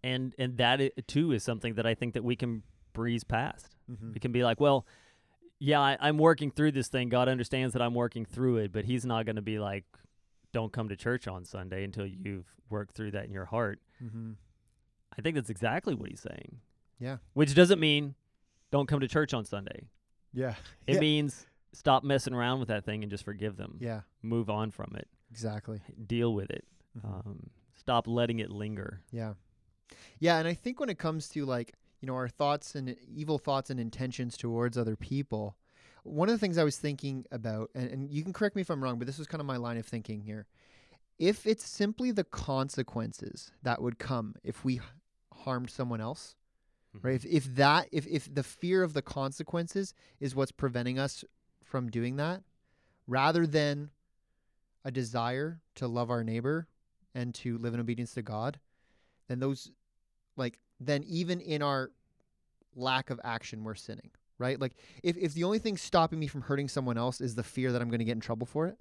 and 0.03 0.35
and 0.39 0.59
that 0.59 1.07
too 1.09 1.33
is 1.33 1.43
something 1.43 1.75
that 1.77 1.87
I 1.87 1.95
think 1.95 2.13
that 2.13 2.23
we 2.25 2.37
can 2.37 2.63
breeze 2.93 3.25
past. 3.25 3.75
Mm-hmm. 3.91 4.13
We 4.13 4.21
can 4.21 4.33
be 4.33 4.45
like, 4.45 4.61
well, 4.61 4.85
yeah, 5.59 5.81
I, 5.81 5.97
I'm 6.01 6.19
working 6.19 6.51
through 6.51 6.73
this 6.73 6.89
thing. 6.89 7.09
God 7.09 7.29
understands 7.29 7.73
that 7.75 7.83
I'm 7.83 7.95
working 7.95 8.25
through 8.25 8.59
it, 8.59 8.73
but 8.73 8.85
He's 8.85 9.05
not 9.05 9.25
going 9.27 9.37
to 9.37 9.43
be 9.43 9.59
like, 9.59 9.85
don't 10.53 10.73
come 10.73 10.89
to 10.89 10.97
church 10.97 11.27
on 11.29 11.45
Sunday 11.45 11.85
until 11.85 12.07
you've 12.07 12.47
worked 12.71 12.95
through 12.95 13.13
that 13.13 13.25
in 13.25 13.33
your 13.33 13.45
heart. 13.47 13.81
Mm-hmm. 14.03 14.33
I 15.19 15.23
think 15.23 15.37
that's 15.37 15.51
exactly 15.51 15.95
what 15.95 16.11
He's 16.11 16.21
saying. 16.21 16.61
Yeah. 16.99 17.17
Which 17.35 17.55
doesn't 17.55 17.81
mean 17.81 18.15
don't 18.71 18.87
come 18.87 19.01
to 19.01 19.09
church 19.09 19.35
on 19.35 19.45
Sunday. 19.45 19.89
Yeah. 20.33 20.55
It 20.87 20.95
Yeah. 20.95 21.01
means 21.01 21.47
stop 21.73 22.03
messing 22.05 22.35
around 22.35 22.59
with 22.61 22.69
that 22.69 22.85
thing 22.85 23.03
and 23.03 23.11
just 23.11 23.25
forgive 23.25 23.57
them. 23.57 23.79
Yeah. 23.81 24.01
Move 24.23 24.49
on 24.51 24.71
from 24.71 24.95
it. 24.97 25.09
Exactly. 25.31 25.81
Deal 26.07 26.35
with 26.35 26.51
it. 26.51 26.65
Mhm. 26.99 27.05
Um, 27.27 27.51
stop 27.77 28.07
letting 28.07 28.39
it 28.39 28.51
linger. 28.51 29.01
Yeah. 29.11 29.35
Yeah, 30.19 30.39
and 30.39 30.47
I 30.49 30.55
think 30.55 30.81
when 30.81 30.89
it 30.89 30.99
comes 30.99 31.29
to 31.31 31.45
like, 31.45 31.75
you 32.05 32.07
know, 32.07 32.17
our 32.17 32.29
thoughts 32.29 32.75
and 32.75 32.95
evil 33.17 33.39
thoughts 33.39 33.71
and 33.71 33.81
intentions 33.81 34.37
towards 34.37 34.77
other 34.77 34.95
people, 34.95 35.57
one 36.03 36.29
of 36.29 36.35
the 36.35 36.39
things 36.39 36.59
I 36.59 36.65
was 36.65 36.77
thinking 36.77 37.25
about, 37.33 37.71
and, 37.75 37.91
and 37.91 38.11
you 38.11 38.23
can 38.23 38.35
correct 38.35 38.57
me 38.57 38.61
if 38.61 38.69
I'm 38.69 38.85
wrong, 38.85 38.99
but 38.99 39.07
this 39.07 39.17
was 39.17 39.27
kind 39.27 39.41
of 39.41 39.47
my 39.47 39.57
line 39.57 39.79
of 39.79 39.87
thinking 39.87 40.21
here. 40.21 40.45
If 41.19 41.47
it's 41.47 41.67
simply 41.67 42.11
the 42.11 42.25
consequences 42.25 43.53
that 43.63 43.81
would 43.81 43.99
come 43.99 44.35
if 44.45 44.67
we 44.67 44.83
harmed 45.33 45.71
someone 45.71 46.03
else, 46.03 46.37
mm-hmm. 46.95 47.07
right? 47.07 47.15
If, 47.17 47.25
if 47.25 47.55
that, 47.55 47.89
if, 47.91 48.07
if 48.07 48.35
the 48.35 48.43
fear 48.43 48.83
of 48.83 48.93
the 48.93 49.01
consequences 49.01 49.95
is 50.21 50.35
what's 50.35 50.53
preventing 50.53 50.99
us 50.99 51.25
from 51.65 51.91
doing 51.91 52.17
that, 52.17 52.43
rather 53.07 53.47
than 53.47 53.89
a 54.85 54.91
desire 54.91 55.63
to 55.77 55.89
love 55.89 56.11
our 56.11 56.23
neighbor 56.23 56.69
and 57.15 57.35
to 57.37 57.57
live 57.57 57.73
in 57.73 57.81
obedience 57.81 58.13
to 58.13 58.21
God, 58.21 58.61
then 59.27 59.39
those, 59.39 59.71
like, 60.37 60.59
then 60.81 61.03
even 61.05 61.41
in 61.41 61.63
our 61.63 61.91
lack 62.77 63.11
of 63.11 63.21
action, 63.25 63.65
we're 63.65 63.75
sinning, 63.75 64.11
right? 64.39 64.61
Like, 64.61 64.75
if, 65.03 65.17
if 65.17 65.35
the 65.35 65.45
only 65.45 65.59
thing 65.59 65.77
stopping 65.77 66.19
me 66.19 66.27
from 66.27 66.43
hurting 66.43 66.69
someone 66.69 66.99
else 66.99 67.21
is 67.21 67.35
the 67.35 67.43
fear 67.45 67.73
that 67.73 67.81
I'm 67.81 67.89
going 67.89 68.01
to 68.01 68.05
get 68.05 68.13
in 68.13 68.21
trouble 68.21 68.47
for 68.47 68.67
it, 68.67 68.79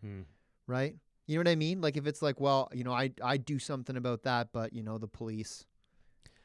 Hmm. 0.00 0.22
right? 0.66 0.94
You 1.26 1.36
know 1.36 1.40
what 1.40 1.48
I 1.48 1.56
mean? 1.56 1.80
Like, 1.80 1.96
if 1.96 2.06
it's 2.06 2.22
like, 2.22 2.40
well, 2.40 2.68
you 2.72 2.84
know, 2.84 2.92
I 2.92 3.10
I 3.22 3.36
do 3.36 3.58
something 3.58 3.96
about 3.96 4.22
that, 4.24 4.48
but 4.52 4.72
you 4.72 4.82
know, 4.84 4.96
the 4.98 5.08
police 5.08 5.64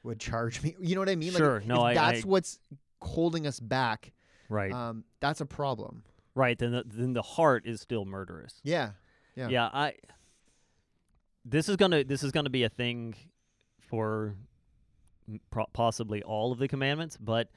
would 0.04 0.20
charge 0.20 0.62
me. 0.64 0.76
You 0.80 0.96
know 0.96 1.02
what 1.02 1.10
I 1.10 1.16
mean? 1.16 1.32
Sure. 1.34 1.60
Like, 1.60 1.68
No, 1.68 1.76
if 1.86 1.98
I- 1.98 2.12
that's 2.14 2.26
I- 2.26 2.28
what's 2.28 2.60
holding 3.02 3.46
us 3.48 3.60
back. 3.60 4.12
Right. 4.50 4.72
Um, 4.72 5.04
that's 5.20 5.40
a 5.42 5.46
problem. 5.46 6.04
right. 6.36 6.58
Then 6.58 6.72
the, 6.72 6.84
then 6.86 7.14
the 7.14 7.22
heart 7.22 7.66
is 7.66 7.80
still 7.82 8.06
murderous. 8.06 8.60
Yeah. 8.64 8.92
Yeah. 9.36 9.48
Yeah. 9.50 9.70
I. 9.74 9.94
This 11.46 11.70
is 11.70 11.76
gonna 11.76 12.04
this 12.04 12.24
is 12.24 12.32
gonna 12.32 12.50
be 12.50 12.64
a 12.64 12.70
thing 12.70 13.16
for 13.80 14.36
possibly 15.74 16.22
all 16.24 16.52
of 16.52 16.60
the 16.60 16.68
commandments, 16.68 17.18
but 17.18 17.50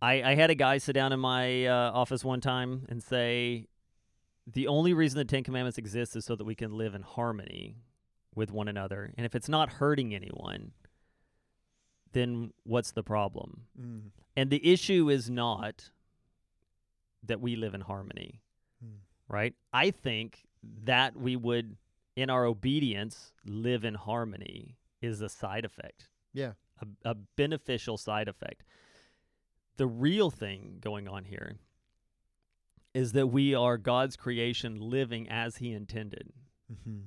I 0.00 0.22
I 0.22 0.34
had 0.34 0.50
a 0.50 0.54
guy 0.54 0.78
sit 0.78 0.92
down 0.94 1.12
in 1.12 1.20
my 1.20 1.66
uh, 1.66 1.92
office 1.92 2.24
one 2.24 2.40
time 2.40 2.86
and 2.88 3.02
say, 3.02 3.66
the 4.46 4.66
only 4.66 4.92
reason 4.92 5.18
the 5.18 5.24
Ten 5.24 5.44
Commandments 5.44 5.78
exist 5.78 6.16
is 6.16 6.24
so 6.24 6.34
that 6.36 6.44
we 6.44 6.54
can 6.54 6.72
live 6.76 6.94
in 6.94 7.02
harmony 7.02 7.76
with 8.34 8.50
one 8.50 8.68
another, 8.68 9.12
and 9.16 9.24
if 9.26 9.34
it's 9.34 9.48
not 9.48 9.74
hurting 9.74 10.14
anyone, 10.14 10.72
then 12.12 12.52
what's 12.64 12.92
the 12.92 13.02
problem? 13.02 13.62
Mm. 13.80 14.10
And 14.36 14.50
the 14.50 14.72
issue 14.72 15.08
is 15.10 15.28
not 15.30 15.90
that 17.24 17.40
we 17.40 17.56
live 17.56 17.74
in 17.74 17.82
harmony, 17.82 18.40
Hmm. 18.82 18.96
right? 19.28 19.54
I 19.72 19.90
think 19.90 20.46
that 20.84 21.16
we 21.16 21.36
would, 21.36 21.76
in 22.16 22.30
our 22.30 22.44
obedience, 22.44 23.32
live 23.44 23.84
in 23.84 23.94
harmony 23.94 24.76
is 25.00 25.20
a 25.20 25.28
side 25.28 25.64
effect, 25.64 26.08
Yeah. 26.32 26.52
A, 26.82 27.10
a 27.10 27.14
beneficial 27.14 27.96
side 27.96 28.28
effect. 28.28 28.64
The 29.76 29.86
real 29.86 30.30
thing 30.30 30.78
going 30.80 31.08
on 31.08 31.24
here 31.24 31.56
is 32.94 33.12
that 33.12 33.28
we 33.28 33.54
are 33.54 33.78
God's 33.78 34.16
creation 34.16 34.78
living 34.78 35.28
as 35.28 35.56
He 35.56 35.72
intended. 35.72 36.32
Mm-hmm. 36.72 37.00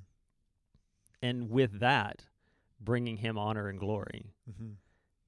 And 1.22 1.50
with 1.50 1.80
that, 1.80 2.26
bringing 2.80 3.18
Him 3.18 3.38
honor 3.38 3.68
and 3.68 3.80
glory. 3.80 4.34
Mm-hmm. 4.50 4.72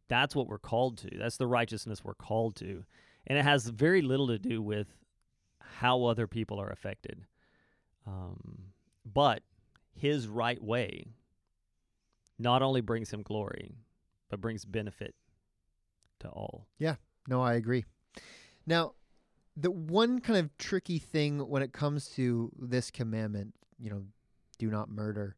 That's 0.07 0.35
what 0.35 0.47
we're 0.47 0.57
called 0.57 0.97
to. 0.99 1.09
That's 1.17 1.37
the 1.37 1.47
righteousness 1.47 2.03
we're 2.03 2.15
called 2.15 2.55
to. 2.57 2.83
And 3.27 3.37
it 3.37 3.43
has 3.43 3.67
very 3.67 4.01
little 4.01 4.27
to 4.27 4.39
do 4.39 4.61
with 4.61 4.87
how 5.59 6.05
other 6.05 6.27
people 6.27 6.59
are 6.59 6.69
affected. 6.69 7.25
Um, 8.05 8.71
but 9.05 9.43
his 9.93 10.27
right 10.27 10.61
way 10.63 11.07
not 12.39 12.61
only 12.61 12.81
brings 12.81 13.11
him 13.11 13.21
glory, 13.21 13.75
but 14.29 14.41
brings 14.41 14.65
benefit 14.65 15.15
to 16.19 16.29
all. 16.29 16.67
Yeah. 16.77 16.95
No, 17.27 17.41
I 17.41 17.55
agree. 17.55 17.85
Now, 18.65 18.93
the 19.55 19.71
one 19.71 20.19
kind 20.19 20.39
of 20.39 20.55
tricky 20.57 20.99
thing 20.99 21.39
when 21.39 21.61
it 21.61 21.73
comes 21.73 22.09
to 22.09 22.51
this 22.57 22.91
commandment, 22.91 23.53
you 23.79 23.89
know, 23.89 24.03
do 24.57 24.69
not 24.69 24.89
murder, 24.89 25.35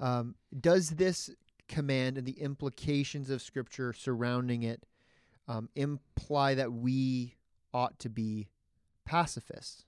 um, 0.00 0.34
does 0.60 0.90
this 0.90 1.30
command 1.68 2.16
and 2.18 2.26
the 2.26 2.40
implications 2.40 3.30
of 3.30 3.42
Scripture 3.42 3.92
surrounding 3.92 4.62
it 4.62 4.86
um, 5.48 5.68
imply 5.74 6.54
that 6.54 6.72
we 6.72 7.34
ought 7.74 7.98
to 7.98 8.08
be 8.08 8.48
pacifists? 9.04 9.84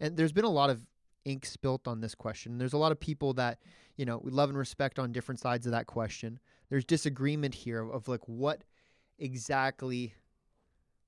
And 0.00 0.16
there's 0.16 0.32
been 0.32 0.44
a 0.44 0.50
lot 0.50 0.70
of 0.70 0.86
ink 1.24 1.44
spilt 1.44 1.86
on 1.86 2.00
this 2.00 2.14
question. 2.14 2.58
There's 2.58 2.72
a 2.72 2.78
lot 2.78 2.92
of 2.92 3.00
people 3.00 3.34
that, 3.34 3.58
you 3.96 4.06
know, 4.06 4.20
we 4.22 4.30
love 4.30 4.48
and 4.48 4.58
respect 4.58 4.98
on 4.98 5.12
different 5.12 5.38
sides 5.38 5.66
of 5.66 5.72
that 5.72 5.86
question. 5.86 6.38
There's 6.70 6.84
disagreement 6.84 7.54
here 7.54 7.80
of, 7.82 7.90
of 7.90 8.08
like 8.08 8.26
what 8.26 8.64
exactly 9.18 10.14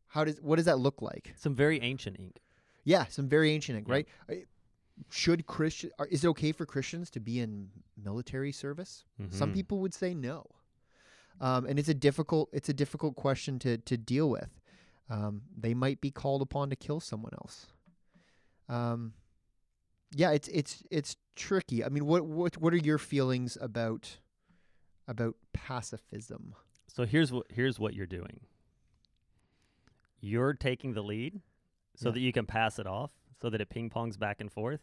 how 0.08 0.24
does 0.24 0.40
what 0.42 0.56
does 0.56 0.66
that 0.66 0.78
look 0.78 1.00
like? 1.00 1.32
Some 1.36 1.54
very 1.54 1.80
ancient 1.80 2.18
ink. 2.20 2.40
Yeah, 2.84 3.06
some 3.06 3.28
very 3.28 3.50
ancient 3.52 3.78
ink, 3.78 3.88
Yeah. 3.88 3.94
right? 3.94 4.46
Should 5.10 5.46
Christian 5.46 5.90
are- 5.98 6.06
is 6.08 6.24
it 6.24 6.28
okay 6.28 6.52
for 6.52 6.66
Christians 6.66 7.10
to 7.10 7.20
be 7.20 7.38
in 7.40 7.70
military 7.96 8.52
service? 8.52 9.04
Some 9.30 9.50
Mhm. 9.50 9.54
people 9.54 9.78
would 9.80 9.94
say 9.94 10.12
no, 10.14 10.46
um, 11.40 11.64
and 11.64 11.78
it's 11.78 11.88
a 11.88 11.94
difficult 11.94 12.50
it's 12.52 12.68
a 12.68 12.74
difficult 12.74 13.16
question 13.16 13.58
to 13.60 13.78
to 13.78 13.96
deal 13.96 14.28
with. 14.28 14.60
Um, 15.08 15.42
they 15.56 15.74
might 15.74 16.00
be 16.00 16.10
called 16.10 16.42
upon 16.42 16.70
to 16.70 16.76
kill 16.76 17.00
someone 17.00 17.32
else. 17.34 17.66
Um, 18.68 19.14
yeah, 20.14 20.30
it's 20.32 20.48
it's 20.48 20.82
it's 20.90 21.16
tricky. 21.36 21.82
I 21.84 21.88
mean, 21.88 22.04
what 22.06 22.26
what 22.26 22.58
what 22.58 22.74
are 22.74 22.78
your 22.78 22.98
feelings 22.98 23.56
about 23.60 24.18
about 25.08 25.36
pacifism? 25.52 26.54
So 26.88 27.04
here's 27.04 27.32
what 27.32 27.46
here's 27.50 27.78
what 27.78 27.94
you're 27.94 28.06
doing. 28.06 28.40
You're 30.20 30.54
taking 30.54 30.94
the 30.94 31.02
lead 31.02 31.40
so 31.96 32.08
Yeah. 32.08 32.12
that 32.14 32.20
you 32.20 32.32
can 32.32 32.46
pass 32.46 32.78
it 32.78 32.86
off 32.86 33.10
so 33.40 33.50
that 33.50 33.60
it 33.60 33.68
ping 33.70 33.90
pongs 33.90 34.18
back 34.18 34.40
and 34.40 34.50
forth. 34.52 34.80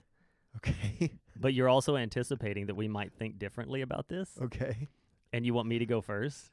Okay, 0.57 1.11
But 1.39 1.53
you're 1.53 1.69
also 1.69 1.95
anticipating 1.95 2.65
that 2.65 2.75
we 2.75 2.87
might 2.87 3.13
think 3.13 3.37
differently 3.37 3.81
about 3.81 4.07
this. 4.09 4.37
okay. 4.41 4.87
And 5.31 5.45
you 5.45 5.53
want 5.53 5.67
me 5.67 5.77
to 5.79 5.85
go 5.85 6.01
first? 6.01 6.49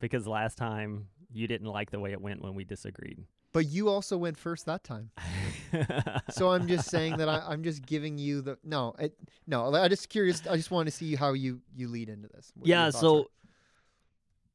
Because 0.00 0.26
last 0.26 0.56
time 0.56 1.08
you 1.30 1.46
didn't 1.46 1.66
like 1.68 1.90
the 1.90 2.00
way 2.00 2.12
it 2.12 2.20
went 2.20 2.40
when 2.42 2.54
we 2.54 2.64
disagreed. 2.64 3.24
But 3.52 3.66
you 3.66 3.88
also 3.90 4.16
went 4.16 4.38
first 4.38 4.64
that 4.66 4.82
time. 4.82 5.10
so 6.30 6.50
I'm 6.50 6.66
just 6.66 6.88
saying 6.90 7.18
that 7.18 7.28
I, 7.28 7.40
I'm 7.46 7.62
just 7.62 7.84
giving 7.84 8.16
you 8.18 8.40
the 8.40 8.58
no, 8.64 8.94
it, 8.98 9.14
no. 9.46 9.74
I 9.74 9.88
just 9.88 10.08
curious. 10.08 10.46
I 10.46 10.56
just 10.56 10.70
want 10.70 10.86
to 10.86 10.90
see 10.90 11.14
how 11.14 11.34
you 11.34 11.60
you 11.76 11.88
lead 11.88 12.08
into 12.08 12.28
this. 12.28 12.52
yeah, 12.62 12.88
so 12.90 13.20
are. 13.20 13.24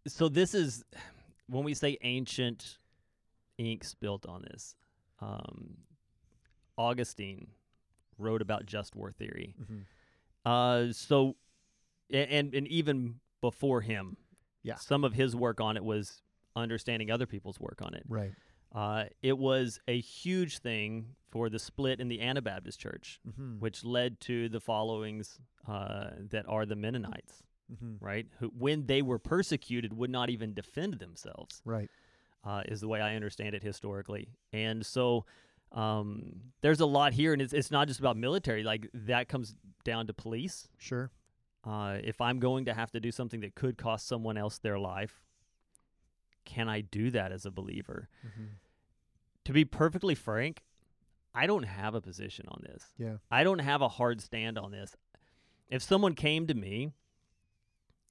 so 0.07 0.29
this 0.29 0.53
is 0.53 0.83
when 1.47 1.63
we 1.63 1.73
say 1.75 1.97
ancient 2.01 2.79
ink 3.57 3.83
spilt 3.83 4.25
on 4.27 4.43
this. 4.51 4.75
Um, 5.19 5.77
Augustine 6.77 7.47
wrote 8.17 8.41
about 8.41 8.65
just 8.65 8.95
war 8.95 9.11
theory. 9.11 9.53
Mhm. 9.61 9.85
Uh, 10.45 10.93
so 10.93 11.35
and 12.11 12.53
and 12.53 12.67
even 12.67 13.19
before 13.41 13.81
him, 13.81 14.17
Yeah. 14.63 14.75
some 14.75 15.03
of 15.03 15.13
his 15.13 15.35
work 15.35 15.59
on 15.61 15.77
it 15.77 15.83
was 15.83 16.21
understanding 16.55 17.11
other 17.11 17.25
people's 17.27 17.59
work 17.59 17.81
on 17.81 17.93
it. 17.93 18.03
right. 18.07 18.31
Uh, 18.73 19.05
it 19.21 19.37
was 19.37 19.79
a 19.87 19.99
huge 19.99 20.59
thing 20.59 21.15
for 21.31 21.49
the 21.49 21.59
split 21.59 21.99
in 21.99 22.07
the 22.07 22.21
Anabaptist 22.21 22.79
church, 22.79 23.19
Mm-hmm. 23.27 23.59
which 23.59 23.83
led 23.83 24.19
to 24.21 24.49
the 24.49 24.59
followings 24.59 25.39
uh, 25.67 26.09
that 26.29 26.45
are 26.47 26.65
the 26.65 26.75
Mennonites, 26.75 27.43
Mm-hmm. 27.71 28.05
right? 28.05 28.27
Who, 28.39 28.47
when 28.57 28.85
they 28.85 29.01
were 29.01 29.19
persecuted, 29.19 29.91
would 29.93 30.09
not 30.09 30.29
even 30.29 30.53
defend 30.53 30.95
themselves, 30.99 31.61
Right. 31.65 31.89
uh, 32.45 32.63
is 32.67 32.79
the 32.81 32.87
way 32.87 33.01
I 33.01 33.15
understand 33.15 33.55
it 33.55 33.63
historically. 33.63 34.29
And 34.53 34.85
so 34.85 35.25
um, 35.73 36.33
there's 36.61 36.79
a 36.79 36.85
lot 36.85 37.13
here, 37.13 37.33
and 37.33 37.41
it's, 37.41 37.51
it's 37.53 37.71
not 37.71 37.87
just 37.87 37.99
about 37.99 38.15
military. 38.15 38.63
Like 38.63 38.89
that 38.93 39.27
comes 39.27 39.55
down 39.83 40.07
to 40.07 40.13
police. 40.13 40.69
Sure. 40.77 41.11
Uh, 41.65 41.97
if 42.03 42.21
I'm 42.21 42.39
going 42.39 42.65
to 42.65 42.73
have 42.73 42.91
to 42.91 42.99
do 43.01 43.11
something 43.11 43.41
that 43.41 43.53
could 43.55 43.77
cost 43.77 44.07
someone 44.07 44.37
else 44.37 44.59
their 44.59 44.79
life, 44.79 45.25
can 46.47 46.67
I 46.67 46.81
do 46.81 47.11
that 47.11 47.31
as 47.31 47.45
a 47.45 47.51
believer? 47.51 48.09
Mm-hmm. 48.25 48.45
to 49.45 49.53
be 49.53 49.63
perfectly 49.65 50.15
frank, 50.15 50.63
I 51.35 51.45
don't 51.45 51.63
have 51.63 51.93
a 51.93 52.01
position 52.01 52.45
on 52.49 52.63
this. 52.63 52.83
Yeah. 52.97 53.17
I 53.29 53.43
don't 53.43 53.59
have 53.59 53.81
a 53.83 53.87
hard 53.87 54.19
stand 54.21 54.57
on 54.57 54.71
this. 54.71 54.95
If 55.69 55.83
someone 55.83 56.15
came 56.15 56.47
to 56.47 56.53
me 56.55 56.91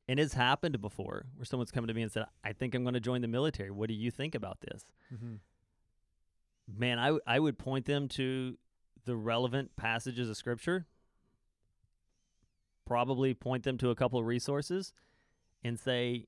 and 0.08 0.20
it's 0.20 0.34
happened 0.34 0.80
before 0.80 1.26
where 1.34 1.44
someone's 1.44 1.72
come 1.72 1.86
to 1.88 1.94
me 1.94 2.02
and 2.02 2.12
said, 2.12 2.26
"I 2.44 2.52
think 2.52 2.74
I'm 2.74 2.84
going 2.84 2.94
to 2.94 3.00
join 3.00 3.22
the 3.22 3.28
military. 3.28 3.70
What 3.72 3.88
do 3.88 3.94
you 3.94 4.10
think 4.12 4.34
about 4.36 4.60
this?" 4.60 4.84
Mm-hmm. 5.12 5.34
Man, 6.78 6.98
I 6.98 7.06
w- 7.06 7.20
I 7.26 7.38
would 7.40 7.58
point 7.58 7.86
them 7.86 8.06
to 8.10 8.56
the 9.04 9.16
relevant 9.16 9.74
passages 9.76 10.28
of 10.30 10.36
scripture. 10.36 10.86
Probably 12.84 13.34
point 13.34 13.64
them 13.64 13.78
to 13.78 13.90
a 13.90 13.94
couple 13.96 14.18
of 14.20 14.26
resources 14.26 14.92
and 15.64 15.78
say, 15.78 16.26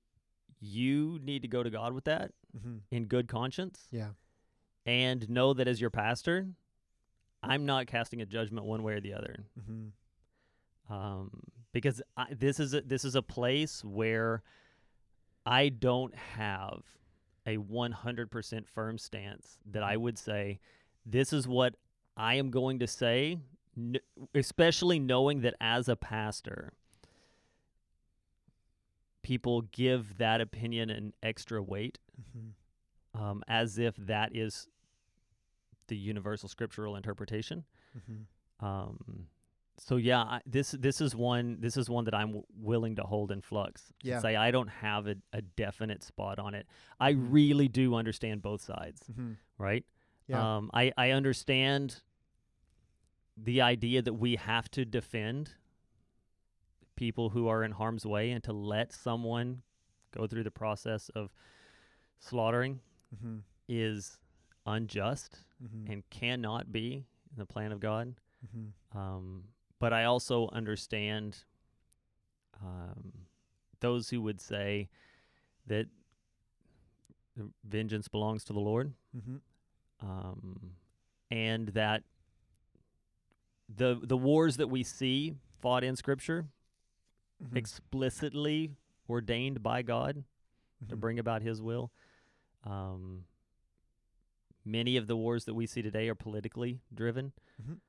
"You 0.61 1.19
need 1.23 1.43
to 1.43 1.49
go 1.49 1.63
to 1.63 1.71
God 1.71 1.93
with 1.93 2.05
that 2.05 2.33
Mm-hmm. 2.57 2.77
in 2.91 3.05
good 3.07 3.29
conscience." 3.29 3.87
Yeah. 3.91 4.11
and 4.87 5.29
know 5.29 5.53
that 5.55 5.69
as 5.69 5.81
your 5.81 5.91
pastor, 5.91 6.47
I'm 7.43 7.67
not 7.67 7.87
casting 7.87 8.23
a 8.23 8.27
judgment 8.27 8.65
one 8.67 8.83
way 8.83 8.95
or 8.95 9.01
the 9.01 9.13
other. 9.15 9.45
Mm-hmm. 9.61 10.93
Um, 10.93 11.31
because 11.73 12.01
I, 12.17 12.27
this 12.35 12.59
is 12.59 12.73
a, 12.75 12.81
this 12.81 13.05
is 13.05 13.15
a 13.15 13.23
place 13.23 13.85
where 13.85 14.43
I 15.45 15.69
don't 15.69 16.15
have 16.15 16.83
a 17.47 17.59
100% 17.59 18.67
firm 18.67 18.99
stance 18.99 19.59
that 19.71 19.83
I 19.83 19.97
would 19.97 20.19
say 20.19 20.59
this 21.07 21.33
is 21.33 21.47
what 21.47 21.75
I 22.17 22.35
am 22.35 22.51
going 22.51 22.79
to 22.81 22.87
say, 22.87 23.39
n- 23.77 23.97
especially 24.35 24.99
knowing 24.99 25.43
that 25.43 25.55
as 25.61 25.89
a 25.89 25.97
pastor, 25.97 26.73
people 29.29 29.57
give 29.83 30.03
that 30.19 30.41
opinion 30.41 30.91
an 30.91 31.13
extra 31.23 31.61
weight 31.63 31.99
Mm-hmm. 32.21 33.23
um, 33.23 33.43
as 33.47 33.79
if 33.79 33.95
that 33.97 34.29
is 34.35 34.67
the 35.87 35.97
universal 35.97 36.49
scriptural 36.49 36.97
interpretation. 36.97 37.65
Mm-hmm. 37.97 38.67
Um, 38.67 39.27
so 39.87 39.95
yeah, 39.97 40.23
I, 40.35 40.41
this 40.45 40.73
this 40.87 41.01
is 41.01 41.15
one 41.15 41.59
this 41.61 41.77
is 41.77 41.89
one 41.89 42.05
that 42.07 42.15
I'm 42.21 42.29
w- 42.35 42.45
willing 42.73 42.97
to 42.97 43.03
hold 43.05 43.31
in 43.31 43.41
flux. 43.41 43.93
Yeah. 44.03 44.19
say 44.21 44.35
I 44.35 44.51
don't 44.51 44.69
have 44.87 45.07
a, 45.07 45.15
a 45.33 45.43
definite 45.43 46.03
spot 46.03 46.39
on 46.41 46.55
it. 46.55 46.67
I 46.99 47.13
Mhm. 47.15 47.27
really 47.31 47.69
do 47.69 47.95
understand 47.95 48.43
both 48.43 48.61
sides, 48.63 49.01
Mm-hmm. 49.11 49.33
right? 49.59 49.85
Yeah. 50.27 50.57
Um, 50.57 50.71
I 50.75 50.93
I 50.97 51.11
understand 51.13 52.03
the 53.37 53.61
idea 53.63 54.03
that 54.03 54.15
we 54.15 54.37
have 54.37 54.69
to 54.73 54.85
defend 54.85 55.55
people 56.99 57.31
who 57.31 57.47
are 57.47 57.63
in 57.63 57.71
harm's 57.71 58.05
way 58.05 58.33
and 58.33 58.43
to 58.43 58.53
let 58.53 58.93
someone 58.93 59.63
go 60.17 60.27
through 60.27 60.43
the 60.43 60.51
process 60.51 61.11
of 61.15 61.31
slaughtering 62.19 62.81
mm-hmm. 63.15 63.37
is 63.69 64.19
unjust 64.67 65.39
Mm-hmm. 65.63 65.93
and 65.93 66.09
cannot 66.09 66.71
be 66.71 67.05
in 67.33 67.37
the 67.37 67.45
plan 67.45 67.73
of 67.73 67.81
God. 67.81 68.15
mm-hmm. 68.47 68.97
Um, 68.97 69.43
but 69.81 69.93
I 69.93 70.05
also 70.05 70.49
understand 70.53 71.39
um, 72.63 73.13
those 73.81 74.09
who 74.09 74.23
would 74.23 74.41
say 74.41 74.89
that 75.67 75.87
vengeance 77.65 78.07
belongs 78.07 78.45
to 78.45 78.53
the 78.53 78.61
Lord, 78.61 78.93
Mm-hmm. 79.17 80.09
um, 80.09 80.71
and 81.31 81.69
that 81.69 82.05
the 83.69 83.99
the 84.01 84.17
wars 84.17 84.57
that 84.59 84.69
we 84.69 84.85
see 84.85 85.35
fought 85.61 85.83
in 85.83 85.97
Scripture 85.97 86.47
Mm-hmm. 87.43 87.57
explicitly 87.57 88.71
ordained 89.09 89.63
by 89.63 89.83
God 89.83 90.25
to 90.89 90.97
Mhm. 90.97 91.01
bring 91.01 91.19
about 91.21 91.41
His 91.43 91.63
will. 91.63 91.93
Um, 92.65 93.25
many 94.65 94.97
of 94.97 95.07
the 95.07 95.17
wars 95.17 95.45
that 95.45 95.55
we 95.55 95.67
see 95.67 95.81
today 95.83 96.09
are 96.09 96.15
politically 96.17 96.81
driven. 96.93 97.33
Mhm. 97.63 97.81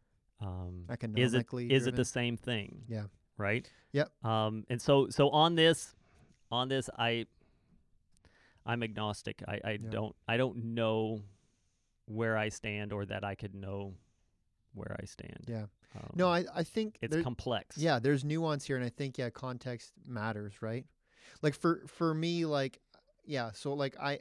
Um, 0.42 0.86
is 0.88 0.90
it 0.90 0.94
economically. 0.94 1.72
is 1.72 1.88
it 1.88 1.96
the 1.96 2.06
same 2.06 2.38
thing? 2.38 2.86
Yeah. 2.88 3.08
Right. 3.38 3.72
Yep. 3.92 4.24
Um, 4.24 4.66
and 4.70 4.80
so 4.82 5.10
so 5.10 5.30
on 5.32 5.56
this, 5.56 5.96
on 6.52 6.68
this, 6.70 6.90
I 6.98 7.26
I'm 8.66 8.84
agnostic. 8.84 9.42
I, 9.48 9.60
I 9.64 9.72
Yeah. 9.72 9.90
don't 9.90 10.16
I 10.28 10.38
don't 10.38 10.58
know 10.76 11.24
where 12.06 12.38
I 12.38 12.50
stand 12.50 12.94
or 12.94 13.06
that 13.06 13.24
I 13.24 13.34
could 13.36 13.56
know 13.56 13.96
where 14.80 14.96
I 15.00 15.06
stand. 15.06 15.44
Yeah. 15.48 15.66
Um, 15.96 16.10
No, 16.16 16.30
I 16.30 16.46
I 16.56 16.64
think 16.64 16.98
it's 17.02 17.14
there- 17.14 17.24
complex. 17.24 17.78
Yeah, 17.78 18.00
there's 18.00 18.24
nuance 18.24 18.66
here, 18.66 18.76
and 18.78 18.86
I 18.86 18.90
think 18.90 19.18
yeah, 19.18 19.30
context 19.30 19.92
matters, 20.06 20.62
right? 20.62 20.86
Like 21.42 21.54
for 21.56 21.84
for 21.88 22.14
me, 22.14 22.46
like 22.46 22.80
yeah, 23.26 23.52
so 23.52 23.74
like 23.74 23.96
I 24.00 24.20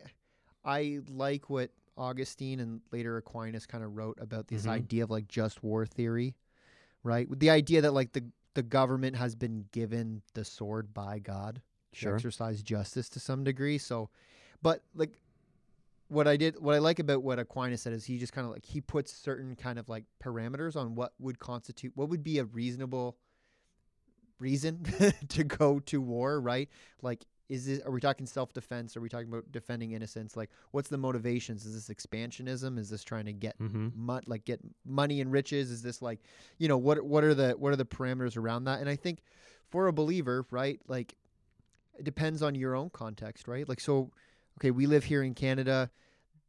I 0.64 1.00
like 1.08 1.48
what 1.48 1.70
Augustine 1.96 2.60
and 2.60 2.80
later 2.92 3.16
Aquinas 3.16 3.66
kind 3.66 3.82
of 3.84 3.96
wrote 3.96 4.18
about 4.20 4.48
this 4.48 4.66
Mhm. 4.66 4.70
idea 4.70 5.04
of 5.04 5.10
like 5.10 5.28
just 5.28 5.62
war 5.62 5.86
theory, 5.86 6.36
right? 7.02 7.28
With 7.28 7.40
the 7.40 7.50
idea 7.50 7.80
that 7.82 7.92
like 7.92 8.12
the 8.12 8.24
the 8.54 8.62
government 8.62 9.16
has 9.16 9.34
been 9.36 9.66
given 9.72 10.22
the 10.34 10.44
sword 10.44 10.92
by 10.92 11.18
God 11.20 11.62
to 11.92 12.12
exercise 12.14 12.62
justice 12.62 13.08
to 13.10 13.20
some 13.20 13.44
degree. 13.44 13.78
So, 13.78 14.10
but 14.62 14.82
like 14.94 15.18
what 16.08 16.26
I 16.26 16.36
did, 16.36 16.58
what 16.58 16.74
I 16.74 16.78
like 16.78 16.98
about 16.98 17.22
what 17.22 17.38
Aquinas 17.38 17.82
said 17.82 17.92
is 17.92 18.04
he 18.04 18.18
just 18.18 18.32
kind 18.32 18.46
of 18.46 18.52
like 18.52 18.64
he 18.64 18.80
puts 18.80 19.12
certain 19.12 19.54
kind 19.54 19.78
of 19.78 19.88
like 19.88 20.04
parameters 20.22 20.74
on 20.76 20.94
what 20.94 21.12
would 21.18 21.38
constitute 21.38 21.92
what 21.94 22.08
would 22.08 22.22
be 22.24 22.38
a 22.38 22.44
reasonable 22.44 23.16
reason 24.38 24.84
to 25.28 25.44
go 25.44 25.80
to 25.80 26.00
war, 26.00 26.40
right? 26.40 26.68
Like, 27.02 27.26
is 27.48 27.66
this 27.66 27.80
are 27.80 27.90
we 27.90 28.00
talking 28.00 28.26
self 28.26 28.52
defense? 28.52 28.96
Are 28.96 29.00
we 29.00 29.08
talking 29.08 29.28
about 29.28 29.50
defending 29.50 29.92
innocence? 29.92 30.36
Like, 30.36 30.50
what's 30.72 30.88
the 30.88 30.98
motivations? 30.98 31.64
Is 31.64 31.74
this 31.86 31.94
expansionism? 31.94 32.78
Is 32.78 32.90
this 32.90 33.02
trying 33.04 33.24
to 33.26 33.32
get 33.32 33.58
Mm-hmm. 33.58 34.18
like 34.26 34.44
get 34.44 34.60
money 34.86 35.20
and 35.20 35.32
riches? 35.32 35.70
Is 35.70 35.82
this 35.82 36.02
like, 36.02 36.20
you 36.58 36.68
know, 36.68 36.78
what 36.78 37.02
what 37.04 37.24
are 37.24 37.34
the 37.34 37.52
what 37.52 37.72
are 37.72 37.76
the 37.76 37.86
parameters 37.86 38.36
around 38.36 38.64
that? 38.64 38.80
And 38.80 38.88
I 38.88 38.96
think 38.96 39.20
for 39.70 39.86
a 39.86 39.92
believer, 39.92 40.46
right, 40.50 40.80
like 40.88 41.16
it 41.98 42.04
depends 42.04 42.42
on 42.42 42.54
your 42.54 42.76
own 42.76 42.90
context, 42.90 43.48
right? 43.48 43.68
Like 43.68 43.80
so 43.80 44.10
okay, 44.58 44.72
we 44.72 44.86
live 44.86 45.04
here 45.04 45.22
in 45.22 45.34
Canada. 45.34 45.88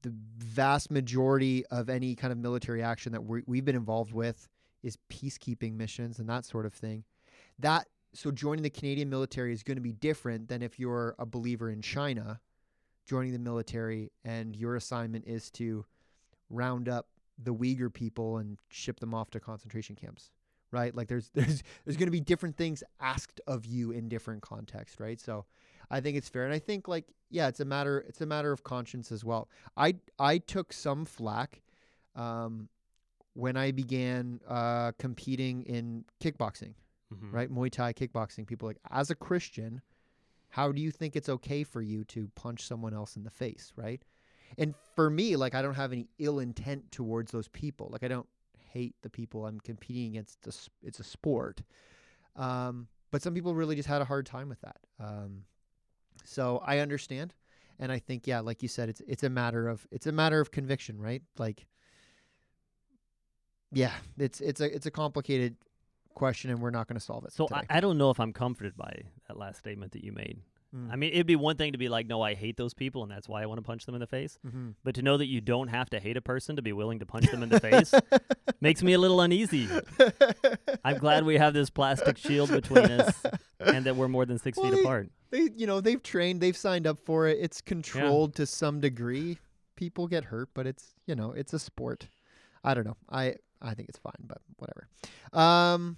The 0.01 0.13
vast 0.37 0.89
majority 0.89 1.65
of 1.67 1.89
any 1.89 2.15
kind 2.15 2.31
of 2.31 2.39
military 2.39 2.81
action 2.81 3.11
that 3.11 3.23
we 3.23 3.43
we've 3.45 3.65
been 3.65 3.75
involved 3.75 4.13
with 4.13 4.47
is 4.81 4.97
peacekeeping 5.11 5.73
missions 5.73 6.19
and 6.19 6.27
that 6.29 6.45
sort 6.45 6.65
of 6.65 6.73
thing. 6.73 7.03
That 7.59 7.87
so 8.13 8.31
joining 8.31 8.63
the 8.63 8.69
Canadian 8.69 9.09
military 9.09 9.53
is 9.53 9.61
going 9.61 9.77
to 9.77 9.81
be 9.81 9.91
different 9.91 10.47
than 10.47 10.63
if 10.63 10.79
you're 10.79 11.15
a 11.19 11.25
believer 11.25 11.69
in 11.69 11.81
China 11.81 12.39
joining 13.05 13.33
the 13.33 13.39
military 13.39 14.11
and 14.23 14.55
your 14.55 14.75
assignment 14.75 15.25
is 15.25 15.49
to 15.49 15.83
round 16.49 16.87
up 16.87 17.07
the 17.41 17.53
Uyghur 17.53 17.91
people 17.91 18.37
and 18.37 18.57
ship 18.69 18.99
them 18.99 19.13
off 19.13 19.31
to 19.31 19.39
concentration 19.39 19.95
camps, 19.95 20.29
right? 20.71 20.95
Like 20.95 21.07
there's 21.07 21.29
there's 21.33 21.63
there's 21.85 21.97
going 21.97 22.07
to 22.07 22.11
be 22.11 22.21
different 22.21 22.55
things 22.55 22.83
asked 22.99 23.41
of 23.47 23.65
you 23.65 23.91
in 23.91 24.09
different 24.09 24.41
contexts, 24.41 24.99
right? 24.99 25.19
So 25.19 25.45
I 25.91 26.01
think 26.01 26.17
it's 26.17 26.29
fair, 26.29 26.45
and 26.45 26.53
I 26.53 26.59
think 26.59 26.87
like 26.87 27.05
yeah, 27.29 27.47
it's 27.47 27.59
a 27.59 27.65
matter 27.65 27.99
it's 28.07 28.21
a 28.21 28.25
matter 28.25 28.51
of 28.51 28.63
conscience 28.63 29.11
as 29.11 29.23
well. 29.25 29.49
I 29.77 29.95
I 30.17 30.37
took 30.39 30.73
some 30.73 31.05
flack 31.05 31.61
um, 32.15 32.69
when 33.33 33.55
I 33.57 33.71
began 33.71 34.39
uh, 34.47 34.91
competing 34.97 35.63
in 35.63 36.05
kickboxing, 36.21 36.73
Mm-hmm. 37.13 37.31
right? 37.35 37.51
Muay 37.51 37.71
Thai 37.71 37.93
kickboxing. 37.93 38.45
People 38.45 38.67
like 38.67 38.77
as 38.91 39.09
a 39.09 39.15
Christian, 39.15 39.81
how 40.49 40.71
do 40.71 40.79
you 40.81 40.91
think 40.91 41.15
it's 41.15 41.29
okay 41.29 41.63
for 41.63 41.81
you 41.81 42.03
to 42.05 42.29
punch 42.35 42.67
someone 42.67 42.93
else 42.93 43.15
in 43.15 43.23
the 43.23 43.31
face, 43.31 43.73
right? 43.75 44.01
And 44.59 44.75
for 44.95 45.09
me, 45.09 45.35
like 45.35 45.55
I 45.55 45.61
don't 45.63 45.73
have 45.75 45.91
any 45.91 46.07
ill 46.19 46.39
intent 46.39 46.91
towards 46.91 47.31
those 47.31 47.47
people. 47.47 47.89
Like 47.91 48.03
I 48.03 48.07
don't 48.09 48.27
hate 48.71 48.93
the 49.01 49.09
people 49.09 49.45
I'm 49.47 49.59
competing 49.59 50.11
against. 50.11 50.37
It's 50.45 50.67
a, 50.83 50.87
it's 50.87 50.99
a 50.99 51.03
sport. 51.03 51.61
Um, 52.35 52.87
but 53.11 53.21
some 53.23 53.33
people 53.33 53.55
really 53.55 53.75
just 53.75 53.87
had 53.89 54.01
a 54.01 54.05
hard 54.05 54.25
time 54.27 54.49
with 54.49 54.61
that. 54.61 54.77
Um, 54.99 55.43
so 56.23 56.61
I 56.65 56.79
understand, 56.79 57.33
and 57.79 57.91
I 57.91 57.99
think 57.99 58.27
yeah, 58.27 58.39
like 58.39 58.61
you 58.61 58.69
said, 58.69 58.89
it's 58.89 59.01
it's 59.07 59.23
a 59.23 59.29
matter 59.29 59.67
of 59.67 59.87
it's 59.91 60.07
a 60.07 60.11
matter 60.11 60.39
of 60.39 60.51
conviction, 60.51 60.99
right? 60.99 61.21
Like, 61.37 61.65
yeah, 63.71 63.93
it's 64.17 64.41
it's 64.41 64.61
a 64.61 64.73
it's 64.73 64.85
a 64.85 64.91
complicated 64.91 65.55
question, 66.13 66.49
and 66.51 66.61
we're 66.61 66.71
not 66.71 66.87
going 66.87 66.99
to 66.99 67.03
solve 67.03 67.25
it. 67.25 67.31
So. 67.31 67.47
I, 67.51 67.63
I 67.69 67.79
don't 67.79 67.97
know 67.97 68.09
if 68.09 68.19
I'm 68.19 68.33
comforted 68.33 68.75
by 68.75 69.03
that 69.27 69.37
last 69.37 69.59
statement 69.59 69.93
that 69.93 70.03
you 70.03 70.11
made. 70.11 70.39
Mm. 70.75 70.91
I 70.91 70.95
mean, 70.97 71.13
it'd 71.13 71.25
be 71.25 71.35
one 71.35 71.55
thing 71.55 71.71
to 71.71 71.79
be 71.79 71.89
like, 71.89 72.05
no, 72.05 72.21
I 72.21 72.35
hate 72.35 72.57
those 72.57 72.73
people, 72.73 73.01
and 73.01 73.11
that's 73.11 73.27
why 73.27 73.41
I 73.41 73.47
want 73.47 73.57
to 73.57 73.63
punch 73.63 73.85
them 73.85 73.95
in 73.95 74.01
the 74.01 74.07
face. 74.07 74.37
Mhm. 74.45 74.75
But 74.83 74.95
to 74.95 75.01
know 75.01 75.17
that 75.17 75.25
you 75.25 75.41
don't 75.41 75.69
have 75.69 75.89
to 75.91 75.99
hate 75.99 76.15
a 76.15 76.21
person 76.21 76.55
to 76.57 76.61
be 76.61 76.73
willing 76.73 76.99
to 76.99 77.05
punch 77.05 77.25
them 77.31 77.41
in 77.41 77.49
the 77.49 77.59
face 77.59 77.91
makes 78.61 78.83
me 78.83 78.93
a 78.93 78.99
little 78.99 79.19
uneasy. 79.21 79.67
I'm 80.85 80.97
glad 80.97 81.23
we 81.23 81.37
have 81.37 81.53
this 81.53 81.71
plastic 81.71 82.17
shield 82.17 82.51
between 82.51 82.85
us 82.91 83.23
and 83.65 83.85
that 83.85 83.95
we're 83.95 84.07
more 84.07 84.25
than 84.25 84.37
six 84.39 84.57
Well, 84.57 84.69
feet 84.69 84.77
they- 84.77 84.81
apart. 84.81 85.09
they 85.31 85.49
you 85.55 85.67
know 85.67 85.81
they've 85.81 86.01
trained 86.01 86.41
they've 86.41 86.55
signed 86.57 86.87
up 86.87 86.99
for 87.03 87.27
it. 87.27 87.37
It's 87.41 87.61
controlled 87.61 88.35
to 88.35 88.45
some 88.45 88.79
degree. 88.79 89.37
People 89.75 90.07
get 90.07 90.25
hurt 90.25 90.49
but 90.53 90.65
it's 90.67 90.93
you 91.05 91.15
know 91.15 91.31
it's 91.31 91.53
a 91.53 91.59
sport. 91.59 92.07
I 92.63 92.73
don't 92.73 92.85
know. 92.85 92.97
I 93.09 93.35
i 93.61 93.73
think 93.73 93.89
it's 93.89 93.99
fine 93.99 94.13
but 94.25 94.39
whatever. 94.57 94.87
Um 95.33 95.97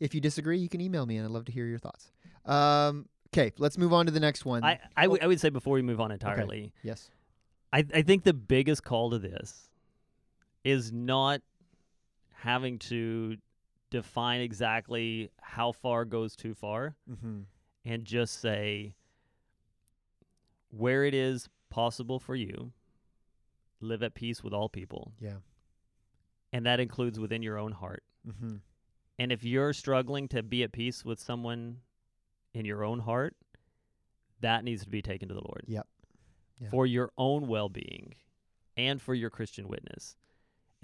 if 0.00 0.14
you 0.14 0.20
disagree 0.20 0.58
you 0.58 0.68
can 0.68 0.80
email 0.80 1.06
me 1.06 1.16
and 1.16 1.24
i'd 1.24 1.30
love 1.30 1.44
to 1.46 1.52
hear 1.52 1.66
your 1.66 1.78
thoughts. 1.78 2.10
Um 2.44 3.08
okay 3.32 3.52
let's 3.58 3.78
move 3.78 3.92
on 3.92 4.06
to 4.06 4.12
the 4.12 4.20
next 4.20 4.44
one. 4.44 4.64
I, 4.64 4.78
I, 4.96 5.06
would 5.06 5.22
I 5.22 5.26
would 5.28 5.40
say 5.40 5.48
before 5.50 5.74
we 5.74 5.82
move 5.82 6.00
on 6.00 6.10
entirely, 6.10 6.72
yes. 6.82 7.08
I, 7.72 7.84
I 7.92 8.02
think 8.02 8.22
the 8.22 8.34
biggest 8.34 8.84
call 8.84 9.10
to 9.10 9.18
this 9.18 9.68
is 10.62 10.92
not 10.92 11.40
having 12.32 12.78
to 12.78 13.36
define 13.94 14.40
exactly 14.40 15.30
how 15.40 15.70
far 15.70 16.04
goes 16.04 16.34
too 16.34 16.52
far 16.52 16.96
mm-hmm. 17.08 17.42
and 17.84 18.04
just 18.04 18.40
say 18.40 18.96
where 20.70 21.04
it 21.04 21.14
is 21.14 21.48
possible 21.70 22.18
for 22.18 22.34
you, 22.34 22.72
live 23.80 24.02
at 24.02 24.12
peace 24.12 24.42
with 24.42 24.52
all 24.52 24.68
people. 24.68 25.12
Yeah. 25.20 25.36
And 26.52 26.66
that 26.66 26.80
includes 26.80 27.20
within 27.20 27.40
your 27.40 27.56
own 27.56 27.70
heart. 27.70 28.02
Mm-hmm. 28.28 28.56
And 29.20 29.30
if 29.30 29.44
you're 29.44 29.72
struggling 29.72 30.26
to 30.28 30.42
be 30.42 30.64
at 30.64 30.72
peace 30.72 31.04
with 31.04 31.20
someone 31.20 31.76
in 32.52 32.64
your 32.64 32.82
own 32.82 32.98
heart, 32.98 33.36
that 34.40 34.64
needs 34.64 34.82
to 34.82 34.90
be 34.90 35.02
taken 35.02 35.28
to 35.28 35.34
the 35.34 35.40
Lord. 35.40 35.62
Yep. 35.68 35.86
Yeah. 36.60 36.70
For 36.70 36.84
your 36.84 37.12
own 37.16 37.46
well-being 37.46 38.14
and 38.76 39.00
for 39.00 39.14
your 39.14 39.30
Christian 39.30 39.68
witness. 39.68 40.16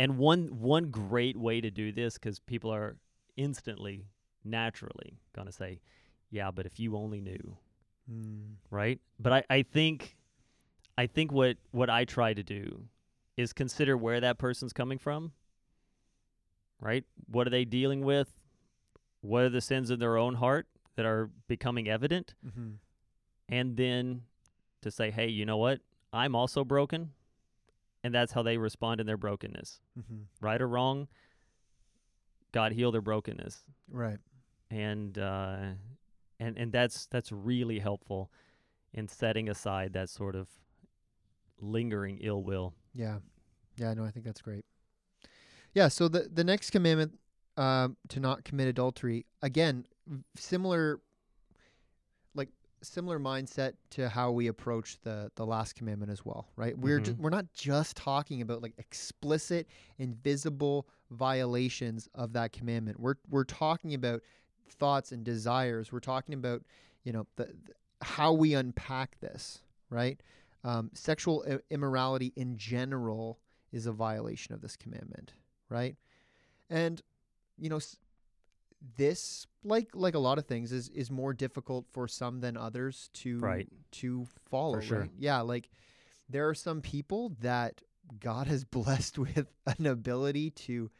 And 0.01 0.17
one 0.17 0.61
one 0.61 0.91
great 0.91 1.37
way 1.37 1.61
to 1.61 1.71
do 1.71 1.93
this 1.93 2.17
cuz 2.17 2.39
people 2.39 2.73
are 2.73 2.97
instantly 3.37 4.07
naturally 4.43 5.19
going 5.35 5.47
to 5.47 5.53
say, 5.53 5.81
"Yeah, 6.31 6.51
but 6.51 6.65
if 6.65 6.81
you 6.81 6.97
only 6.97 7.21
knew." 7.21 7.59
Mm. 8.11 8.55
right? 8.71 8.99
But 9.19 9.33
I, 9.33 9.45
I 9.51 9.63
think 9.63 10.17
I 10.97 11.07
think 11.07 11.33
what 11.33 11.59
what 11.71 11.91
I 11.91 12.07
try 12.07 12.33
to 12.33 12.43
do 12.43 12.89
is 13.37 13.53
consider 13.53 13.95
where 13.97 14.21
that 14.21 14.39
person's 14.39 14.73
coming 14.73 14.99
from. 14.99 15.33
Right? 16.81 17.05
What 17.27 17.47
are 17.47 17.51
they 17.51 17.67
dealing 17.67 18.03
with? 18.03 18.41
What 19.21 19.43
are 19.43 19.51
the 19.51 19.61
sins 19.61 19.91
in 19.91 20.01
their 20.01 20.17
own 20.17 20.37
heart 20.37 20.67
that 20.97 21.05
are 21.05 21.29
becoming 21.47 21.89
evident? 21.89 22.35
Mm-hmm. 22.47 22.71
And 23.51 23.77
then 23.77 24.23
to 24.81 24.91
say, 24.91 25.11
"Hey, 25.11 25.29
you 25.29 25.45
know 25.45 25.59
what? 25.59 25.81
I'm 26.11 26.35
also 26.35 26.65
broken." 26.65 27.13
And 28.03 28.15
that's 28.15 28.33
how 28.33 28.43
they 28.43 28.57
respond 28.57 29.01
in 29.01 29.07
their 29.07 29.17
brokenness. 29.19 29.81
Mm-hmm. 29.99 30.23
Right 30.41 30.61
or 30.61 30.69
wrong, 30.69 31.09
God 32.53 32.73
heal 32.73 32.91
their 32.93 33.03
brokenness. 33.03 33.65
Right. 33.91 34.19
and 34.71 35.19
uh, 35.19 35.57
and 36.39 36.57
and 36.57 36.73
that's 36.73 37.07
that's 37.07 37.31
really 37.33 37.79
helpful 37.79 38.31
in 38.93 39.07
setting 39.09 39.49
aside 39.49 39.93
that 39.93 40.09
sort 40.09 40.35
of 40.35 40.49
lingering 41.61 42.19
ill 42.23 42.43
will. 42.43 42.75
Yeah. 42.95 43.19
Yeah, 43.77 43.95
no, 43.95 44.05
I 44.05 44.11
think 44.11 44.25
that's 44.25 44.41
great. 44.41 44.65
Yeah, 45.75 45.89
so 45.89 46.09
the 46.09 46.29
the 46.33 46.45
next 46.45 46.71
commandment 46.71 47.19
um 47.57 47.97
to 48.09 48.21
not 48.21 48.45
commit 48.45 48.69
adultery, 48.69 49.27
again, 49.43 49.85
similar 50.37 51.01
similar 52.83 53.19
mindset 53.21 53.75
to 53.91 54.09
how 54.09 54.31
we 54.31 54.47
approach 54.49 54.99
the 55.03 55.31
the 55.37 55.45
last 55.47 55.75
commandment 55.75 56.11
as 56.11 56.25
well, 56.25 56.49
right? 56.57 56.77
We're 56.79 57.01
ju- 57.01 57.15
Mhm. 57.15 57.19
we're 57.19 57.31
not 57.31 57.53
just 57.53 57.97
talking 57.97 58.41
about 58.43 58.63
like 58.63 58.75
explicit 58.79 59.67
invisible 59.99 60.87
violations 61.11 62.09
of 62.15 62.33
that 62.33 62.53
commandment. 62.53 62.99
We're 62.99 63.17
we're 63.29 63.45
talking 63.45 63.95
about 63.95 64.23
thoughts 64.69 65.13
and 65.13 65.25
desires. 65.25 65.93
We're 65.93 66.01
talking 66.01 66.35
about, 66.35 66.63
you 67.05 67.13
know, 67.13 67.27
the, 67.37 67.45
the 67.47 67.75
how 68.03 68.33
we 68.33 68.55
unpack 68.55 69.19
this, 69.21 69.63
right? 69.91 70.21
Um, 70.65 70.91
sexual 70.95 71.45
I- 71.49 71.59
immorality 71.71 72.33
in 72.37 72.57
general 72.57 73.39
is 73.73 73.87
a 73.87 73.93
violation 73.93 74.55
of 74.55 74.61
this 74.63 74.77
commandment, 74.77 75.35
right? 75.69 75.97
And 76.71 77.03
you 77.59 77.69
know, 77.69 77.77
s- 77.77 77.99
this 78.97 79.47
like 79.63 79.89
like 79.95 80.15
a 80.15 80.19
lot 80.19 80.39
of 80.39 80.47
things 80.47 80.73
is 80.73 80.89
is 80.91 81.11
more 81.11 81.35
difficult 81.35 81.87
for 81.91 82.09
some 82.09 82.41
than 82.41 82.57
others 82.57 83.11
to 83.15 83.39
Right. 83.39 83.69
to 83.93 84.27
follow. 84.51 84.81
sure. 84.81 85.01
right? 85.01 85.11
Yeah, 85.19 85.41
like 85.43 85.71
there 86.29 86.49
are 86.49 86.55
some 86.55 86.81
people 86.81 87.33
that 87.41 87.83
God 88.19 88.47
has 88.47 88.65
blessed 88.79 89.19
with 89.19 89.47
an 89.79 89.87
ability 89.87 90.51
to 90.51 90.91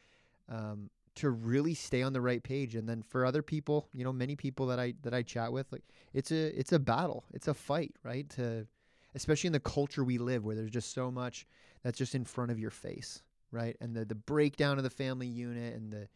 um, 0.49 0.91
to 1.17 1.31
really 1.31 1.75
stay 1.75 2.03
on 2.03 2.13
the 2.13 2.21
right 2.21 2.43
page, 2.43 2.75
and 2.75 2.89
then 2.89 3.03
for 3.03 3.25
other 3.27 3.43
people, 3.43 3.89
you 3.93 4.05
know, 4.05 4.13
many 4.13 4.37
people 4.37 4.67
that 4.67 4.79
I 4.79 4.95
that 5.03 5.15
I 5.15 5.23
chat 5.23 5.53
with, 5.53 5.71
like 5.73 5.83
it's 6.13 6.31
a 6.31 6.59
it's 6.59 6.73
a 6.73 6.79
battle, 6.79 7.25
it's 7.33 7.49
a 7.49 7.55
fight, 7.55 7.95
right? 8.05 8.29
To 8.31 8.67
especially 9.15 9.49
in 9.49 9.53
the 9.53 9.61
culture 9.61 10.05
we 10.05 10.19
live, 10.19 10.45
where 10.45 10.55
there's 10.55 10.71
just 10.71 10.93
so 10.93 11.11
much 11.11 11.47
that's 11.83 11.99
just 11.99 12.15
in 12.15 12.25
front 12.25 12.51
of 12.51 12.59
your 12.59 12.71
face, 12.71 13.23
right? 13.53 13.77
And 13.81 13.95
the 13.97 14.05
the 14.05 14.15
breakdown 14.15 14.77
of 14.79 14.85
the 14.85 14.91
family 14.91 15.27
unit 15.27 15.75
and 15.75 15.93
the 15.93 16.09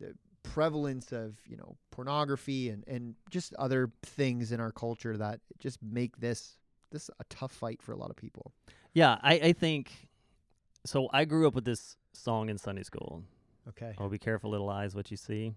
the 0.00 0.14
prevalence 0.44 1.10
of 1.10 1.36
you 1.46 1.56
know 1.56 1.76
pornography 1.90 2.68
and 2.68 2.84
and 2.86 3.14
just 3.30 3.54
other 3.54 3.90
things 4.04 4.52
in 4.52 4.60
our 4.60 4.70
culture 4.70 5.16
that 5.16 5.40
just 5.58 5.78
make 5.82 6.18
this 6.18 6.56
this 6.92 7.10
a 7.18 7.24
tough 7.28 7.50
fight 7.50 7.82
for 7.82 7.92
a 7.92 7.96
lot 7.96 8.10
of 8.10 8.16
people. 8.16 8.52
Yeah, 8.92 9.18
I, 9.22 9.34
I 9.34 9.52
think 9.52 9.90
so. 10.86 11.08
I 11.12 11.24
grew 11.24 11.48
up 11.48 11.54
with 11.54 11.64
this 11.64 11.96
song 12.12 12.48
in 12.48 12.58
Sunday 12.58 12.84
school. 12.84 13.24
Okay. 13.68 13.94
Oh, 13.98 14.08
be 14.08 14.18
careful, 14.18 14.50
little 14.50 14.70
eyes, 14.70 14.94
what 14.94 15.10
you 15.10 15.16
see. 15.16 15.54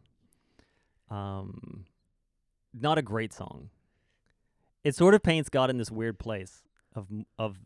Um, 1.11 1.85
not 2.73 2.97
a 2.97 3.01
great 3.01 3.33
song. 3.33 3.69
It 4.83 4.95
sort 4.95 5.13
of 5.13 5.21
paints 5.21 5.49
God 5.49 5.69
in 5.69 5.77
this 5.77 5.91
weird 5.91 6.17
place 6.17 6.63
of 6.95 7.07
of 7.37 7.57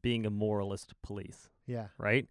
being 0.00 0.24
a 0.24 0.30
moralist 0.30 0.94
police. 1.02 1.50
Yeah. 1.66 1.88
right? 1.98 2.28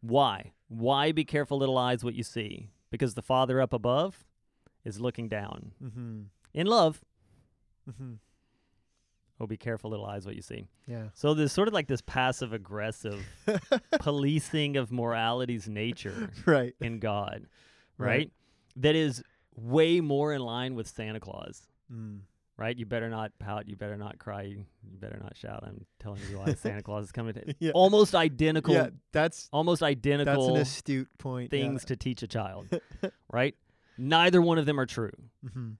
Why? 0.00 0.52
Why 0.68 1.12
be 1.12 1.24
careful, 1.24 1.58
little 1.58 1.76
eyes, 1.78 2.04
what 2.04 2.14
you 2.14 2.22
see? 2.22 2.70
Because 2.90 3.14
the 3.14 3.22
Father 3.22 3.60
up 3.60 3.72
above 3.72 4.24
is 4.84 5.00
looking 5.00 5.28
down 5.28 5.72
Mm-hmm. 5.82 6.20
in 6.54 6.66
love. 6.66 7.04
Mm-hmm. 7.90 8.14
Oh, 9.40 9.46
be 9.46 9.56
careful, 9.56 9.90
little 9.90 10.06
eyes, 10.06 10.26
what 10.26 10.34
you 10.34 10.42
see. 10.42 10.66
Yeah. 10.86 11.04
So 11.14 11.32
there's 11.32 11.52
sort 11.52 11.68
of 11.68 11.74
like 11.74 11.86
this 11.86 12.00
passive 12.00 12.52
aggressive 12.52 13.24
policing 14.00 14.76
of 14.76 14.90
morality's 14.90 15.68
nature 15.68 16.30
right. 16.44 16.74
in 16.80 16.98
God, 16.98 17.46
right? 17.98 18.08
Right. 18.08 18.32
That 18.76 18.96
is 18.96 19.22
way 19.54 20.00
more 20.00 20.32
in 20.32 20.40
line 20.40 20.74
with 20.74 20.88
Santa 20.88 21.20
Claus, 21.20 21.62
Mm. 21.92 22.20
Right? 22.58 22.76
You 22.76 22.84
better 22.84 23.08
not 23.08 23.32
pout. 23.38 23.68
You 23.68 23.76
better 23.76 23.96
not 23.96 24.18
cry. 24.18 24.42
You, 24.42 24.64
you 24.90 24.98
better 24.98 25.18
not 25.22 25.36
shout. 25.36 25.62
I'm 25.66 25.86
telling 26.00 26.20
you 26.28 26.38
why 26.38 26.52
Santa 26.54 26.82
Claus 26.82 27.04
is 27.06 27.12
coming. 27.12 27.34
To, 27.34 27.54
Yeah. 27.60 27.70
Almost 27.72 28.14
identical. 28.14 28.74
Yeah, 28.74 28.88
that's 29.12 29.48
Almost 29.52 29.82
identical. 29.82 30.48
that's 30.48 30.56
an 30.56 30.60
astute 30.60 31.08
point. 31.18 31.52
yeah. 31.52 31.60
things 31.62 31.84
to 31.86 31.96
teach 31.96 32.22
a 32.22 32.26
child, 32.26 32.68
right? 33.32 33.54
Neither 33.96 34.42
one 34.42 34.58
of 34.58 34.66
them 34.66 34.78
are 34.78 34.86
true. 34.86 35.12
Mm-hmm. 35.46 35.70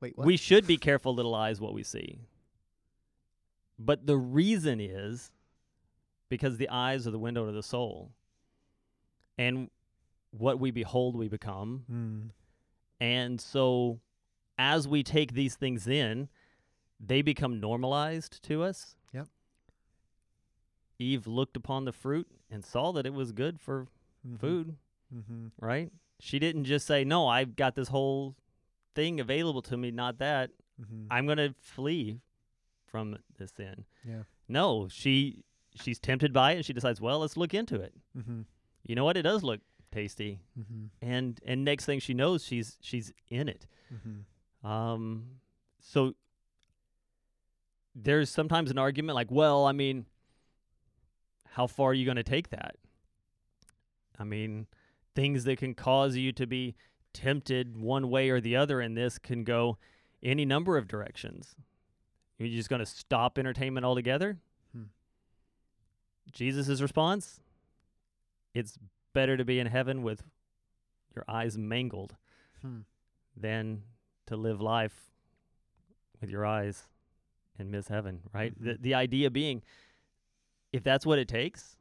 Wait, 0.00 0.16
what? 0.16 0.26
We 0.26 0.36
should 0.36 0.66
be 0.66 0.76
careful, 0.76 1.14
little 1.14 1.34
eyes, 1.34 1.60
what 1.60 1.74
we 1.74 1.82
see. 1.82 2.18
But 3.78 4.06
the 4.06 4.16
reason 4.16 4.80
is 4.80 5.30
because 6.28 6.56
the 6.56 6.68
eyes 6.70 7.06
are 7.06 7.10
the 7.10 7.18
window 7.18 7.46
to 7.46 7.52
the 7.52 7.62
soul. 7.62 8.10
And 9.38 9.70
what 10.30 10.58
we 10.60 10.70
behold, 10.70 11.16
we 11.16 11.28
become. 11.28 11.84
Mm. 11.92 12.30
And 13.00 13.40
so 13.40 14.00
as 14.58 14.86
we 14.88 15.02
take 15.02 15.32
these 15.32 15.54
things 15.56 15.86
in, 15.86 16.28
they 17.00 17.22
become 17.22 17.58
normalized 17.60 18.42
to 18.44 18.62
us. 18.62 18.94
Yep. 19.12 19.28
Eve 20.98 21.26
looked 21.26 21.56
upon 21.56 21.84
the 21.84 21.92
fruit 21.92 22.28
and 22.50 22.64
saw 22.64 22.92
that 22.92 23.06
it 23.06 23.14
was 23.14 23.32
good 23.32 23.60
for 23.60 23.88
Mhm. 24.26 24.38
food. 24.38 24.76
Mm-hmm. 25.12 25.48
right? 25.60 25.92
She 26.20 26.38
didn't 26.38 26.64
just 26.64 26.86
say, 26.86 27.04
"No, 27.04 27.26
I've 27.28 27.54
got 27.54 27.74
this 27.74 27.88
whole 27.88 28.34
thing 28.94 29.20
available 29.20 29.60
to 29.62 29.76
me, 29.76 29.90
not 29.90 30.16
that. 30.18 30.50
Mm-hmm. 30.80 31.08
I'm 31.10 31.26
going 31.26 31.36
to 31.38 31.54
flee 31.60 32.20
from 32.86 33.18
this 33.36 33.50
sin." 33.52 33.84
Yeah. 34.08 34.22
No, 34.48 34.88
she 34.88 35.44
she's 35.74 35.98
tempted 35.98 36.32
by 36.32 36.52
it 36.52 36.56
and 36.56 36.64
she 36.64 36.72
decides, 36.72 36.98
"Well, 37.00 37.18
let's 37.18 37.36
look 37.36 37.52
into 37.52 37.78
it." 37.80 37.94
Mm-hmm. 38.16 38.42
You 38.84 38.94
know 38.94 39.04
what? 39.04 39.16
It 39.18 39.22
does 39.22 39.42
look 39.42 39.60
tasty. 39.90 40.40
Mm-hmm. 40.58 40.86
And 41.02 41.40
and 41.44 41.62
next 41.62 41.84
thing 41.84 41.98
she 42.00 42.14
knows, 42.14 42.44
she's 42.44 42.78
she's 42.80 43.12
in 43.28 43.48
it. 43.50 43.66
Um 44.64 45.40
so 45.80 46.14
there's 47.94 48.30
sometimes 48.30 48.70
an 48.70 48.78
argument 48.78 49.16
like, 49.16 49.30
"Well, 49.30 49.66
I 49.66 49.72
mean, 49.72 50.06
how 51.50 51.66
far 51.66 51.90
are 51.90 51.94
you 51.94 52.04
going 52.04 52.16
to 52.16 52.22
take 52.22 52.50
that?" 52.50 52.76
I 54.18 54.24
mean, 54.24 54.66
things 55.14 55.44
that 55.44 55.58
can 55.58 55.74
cause 55.74 56.16
you 56.16 56.32
to 56.32 56.46
be 56.46 56.74
tempted 57.12 57.76
one 57.76 58.08
way 58.08 58.30
or 58.30 58.40
the 58.40 58.56
other 58.56 58.80
in 58.80 58.94
this 58.94 59.18
can 59.18 59.44
go 59.44 59.76
any 60.22 60.44
number 60.44 60.78
of 60.78 60.88
directions. 60.88 61.54
You're 62.38 62.48
just 62.48 62.70
going 62.70 62.80
to 62.80 62.86
stop 62.86 63.38
entertainment 63.38 63.84
altogether? 63.84 64.38
Hmm. 64.72 64.84
Jesus' 66.32 66.80
response 66.80 67.40
it's 68.54 68.78
better 69.12 69.36
to 69.36 69.44
be 69.44 69.58
in 69.58 69.66
heaven 69.66 70.02
with 70.02 70.22
your 71.14 71.24
eyes 71.28 71.56
mangled 71.58 72.16
Hmm. 72.60 72.80
than 73.36 73.82
to 74.32 74.36
live 74.36 74.60
life 74.60 75.10
with 76.20 76.30
your 76.30 76.44
eyes 76.44 76.88
and 77.58 77.70
miss 77.70 77.88
heaven, 77.88 78.20
right? 78.32 78.52
The 78.60 78.72
Mhm. 78.74 78.82
the 78.82 78.94
idea 78.94 79.30
being 79.30 79.62
if 80.72 80.82
that's 80.82 81.04
what 81.06 81.18
it 81.18 81.28
takes 81.28 81.76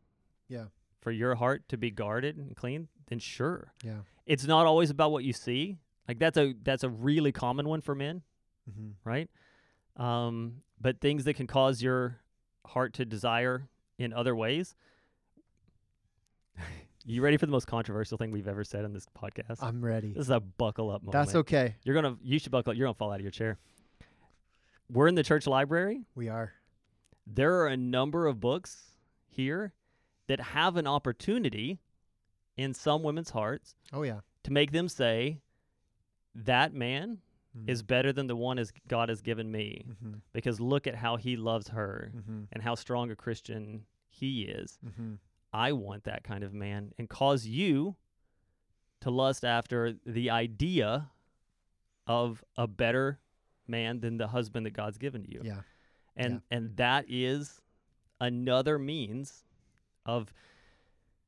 Yeah. 0.49 0.67
for 0.99 1.11
your 1.11 1.35
heart 1.35 1.67
to 1.69 1.77
be 1.77 1.89
guarded 1.91 2.37
and 2.37 2.55
clean, 2.55 2.89
then 3.07 3.19
sure. 3.19 3.73
Yeah. 3.83 4.01
It's 4.25 4.45
not 4.45 4.65
always 4.67 4.89
about 4.89 5.11
what 5.11 5.23
you 5.23 5.33
see. 5.33 5.79
Like 6.07 6.19
that's 6.19 6.37
a 6.37 6.53
that's 6.61 6.83
a 6.83 6.89
really 6.89 7.31
common 7.31 7.67
one 7.67 7.81
for 7.81 7.95
men, 7.95 8.23
Mm-hmm. 8.69 8.91
right? 9.03 9.29
Um, 9.95 10.63
but 10.79 10.99
things 10.99 11.23
that 11.25 11.35
can 11.35 11.47
cause 11.47 11.81
your 11.81 12.19
heart 12.65 12.93
to 12.95 13.05
desire 13.05 13.69
in 13.97 14.13
other 14.13 14.35
ways. 14.35 14.75
You 17.05 17.21
ready 17.21 17.37
for 17.37 17.45
the 17.45 17.51
most 17.51 17.67
controversial 17.67 18.17
thing 18.17 18.31
we've 18.31 18.47
ever 18.47 18.63
said 18.63 18.85
on 18.85 18.93
this 18.93 19.05
podcast? 19.17 19.57
I'm 19.61 19.83
ready. 19.83 20.13
this 20.13 20.23
is 20.23 20.29
a 20.29 20.39
buckle 20.39 20.89
up 20.91 21.01
moment. 21.03 21.13
That's 21.13 21.35
okay. 21.35 21.75
You're 21.83 21.95
gonna 21.95 22.17
you 22.21 22.39
should 22.39 22.51
buckle 22.51 22.71
up. 22.71 22.77
You're 22.77 22.85
gonna 22.87 22.93
fall 22.95 23.11
out 23.11 23.15
of 23.15 23.21
your 23.21 23.31
chair. 23.31 23.57
we're 24.89 25.07
in 25.07 25.15
the 25.15 25.23
church 25.23 25.47
library. 25.47 26.01
We 26.15 26.29
are. 26.29 26.53
There 27.27 27.55
are 27.61 27.67
a 27.67 27.77
number 27.77 28.27
of 28.27 28.39
books 28.39 28.91
here 29.27 29.73
that 30.27 30.39
have 30.39 30.75
an 30.77 30.87
opportunity 30.87 31.79
in 32.57 32.73
some 32.73 33.03
women's 33.03 33.29
hearts 33.29 33.75
Oh 33.93 34.03
yeah. 34.03 34.19
to 34.43 34.51
make 34.51 34.71
them 34.71 34.87
say, 34.89 35.39
that 36.35 36.73
man 36.73 37.19
Mm. 37.57 37.69
is 37.69 37.83
better 37.83 38.13
than 38.13 38.27
the 38.27 38.35
one 38.37 38.57
as 38.57 38.71
God 38.87 39.09
has 39.09 39.21
given 39.21 39.51
me 39.51 39.83
Mm-hmm. 39.89 40.13
because 40.31 40.61
look 40.61 40.87
at 40.87 40.95
how 40.95 41.17
he 41.17 41.35
loves 41.35 41.67
her 41.67 42.13
Mm-hmm. 42.15 42.43
and 42.53 42.63
how 42.63 42.75
strong 42.75 43.11
a 43.11 43.15
Christian 43.17 43.83
he 44.09 44.43
is. 44.43 44.79
I 45.53 45.71
want 45.73 46.05
that 46.05 46.23
kind 46.23 46.43
of 46.43 46.53
man 46.53 46.93
and 46.97 47.09
cause 47.09 47.45
you 47.45 47.95
to 49.01 49.09
lust 49.09 49.43
after 49.43 49.95
the 50.05 50.29
idea 50.29 51.09
of 52.07 52.43
a 52.57 52.67
better 52.67 53.19
man 53.67 53.99
than 53.99 54.17
the 54.17 54.27
husband 54.27 54.65
that 54.65 54.73
God's 54.73 54.97
given 54.97 55.23
to 55.23 55.31
you. 55.31 55.41
Yeah. 55.43 55.61
And 56.15 56.41
and 56.51 56.75
that 56.77 57.05
is 57.07 57.61
another 58.19 58.77
means 58.77 59.43
of 60.05 60.33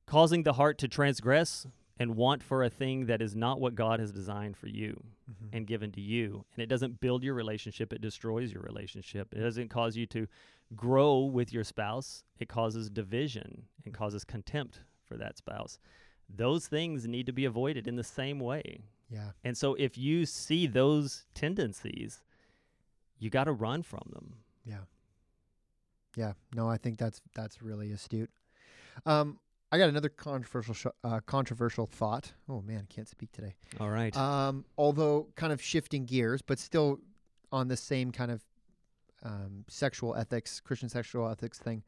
causing 0.05 0.43
the 0.43 0.53
heart 0.53 0.77
to 0.79 0.88
transgress 0.88 1.65
and 1.99 2.15
want 2.15 2.41
for 2.43 2.63
a 2.63 2.69
thing 2.69 3.06
that 3.06 3.21
is 3.21 3.36
not 3.36 3.60
what 3.62 3.75
God 3.75 3.99
has 3.99 4.12
designed 4.12 4.58
for 4.58 4.67
you 4.67 5.01
Mm-hmm. 5.32 5.56
and 5.56 5.65
given 5.65 5.89
to 5.93 6.01
you. 6.01 6.43
And 6.53 6.62
it 6.62 6.67
doesn't 6.67 6.99
build 6.99 7.23
your 7.23 7.34
relationship, 7.34 7.93
it 7.93 8.01
destroys 8.01 8.51
your 8.51 8.62
relationship. 8.62 9.34
It 9.34 9.39
doesn't 9.39 9.69
cause 9.69 9.95
you 9.95 10.06
to 10.08 10.27
grow 10.75 11.19
with 11.19 11.53
your 11.53 11.63
spouse, 11.63 12.25
it 12.39 12.49
causes 12.49 12.89
division 12.89 13.63
and 13.86 13.93
causes 13.93 14.25
contempt 14.25 14.82
for 15.06 15.15
that 15.15 15.38
spouse. 15.38 15.79
Those 16.27 16.67
things 16.67 17.08
need 17.08 17.25
to 17.27 17.32
be 17.32 17.45
avoided 17.45 17.88
in 17.88 17.95
the 17.95 18.03
same 18.03 18.38
way. 18.41 18.82
yeah. 19.10 19.32
And 19.45 19.58
so 19.58 19.75
if 19.75 19.97
you 19.97 20.25
see 20.25 20.67
those 20.67 21.23
tendencies, 21.34 22.21
you 23.17 23.29
got 23.29 23.45
to 23.45 23.53
run 23.53 23.82
from 23.82 24.03
them. 24.12 24.34
Yeah. 24.65 24.84
Yeah. 26.17 26.34
No, 26.53 26.67
I 26.69 26.77
think 26.77 26.97
that's 26.99 27.21
that's 27.34 27.62
really 27.62 27.91
astute. 27.93 28.29
Um, 29.06 29.39
I 29.73 29.79
got 29.79 29.89
another 29.89 30.09
controversial 30.09 30.75
sh- 30.75 30.86
uh, 31.03 31.19
controversial 31.25 31.88
thought. 31.88 32.31
Oh 32.47 32.62
man, 32.62 32.86
I 32.88 32.93
can't 32.93 33.07
speak 33.09 33.31
today. 33.31 33.55
All 33.79 33.89
right. 33.89 34.15
Um, 34.15 34.65
although 34.77 35.29
kind 35.36 35.51
of 35.51 35.59
shifting 35.59 36.05
gears, 36.05 36.43
but 36.43 36.59
still 36.59 36.99
on 37.51 37.67
the 37.69 37.75
same 37.77 38.12
kind 38.12 38.29
of 38.29 38.43
um, 39.23 39.65
sexual 39.67 40.15
ethics, 40.15 40.59
Christian 40.59 40.89
sexual 40.89 41.27
ethics 41.27 41.57
thing. 41.57 41.81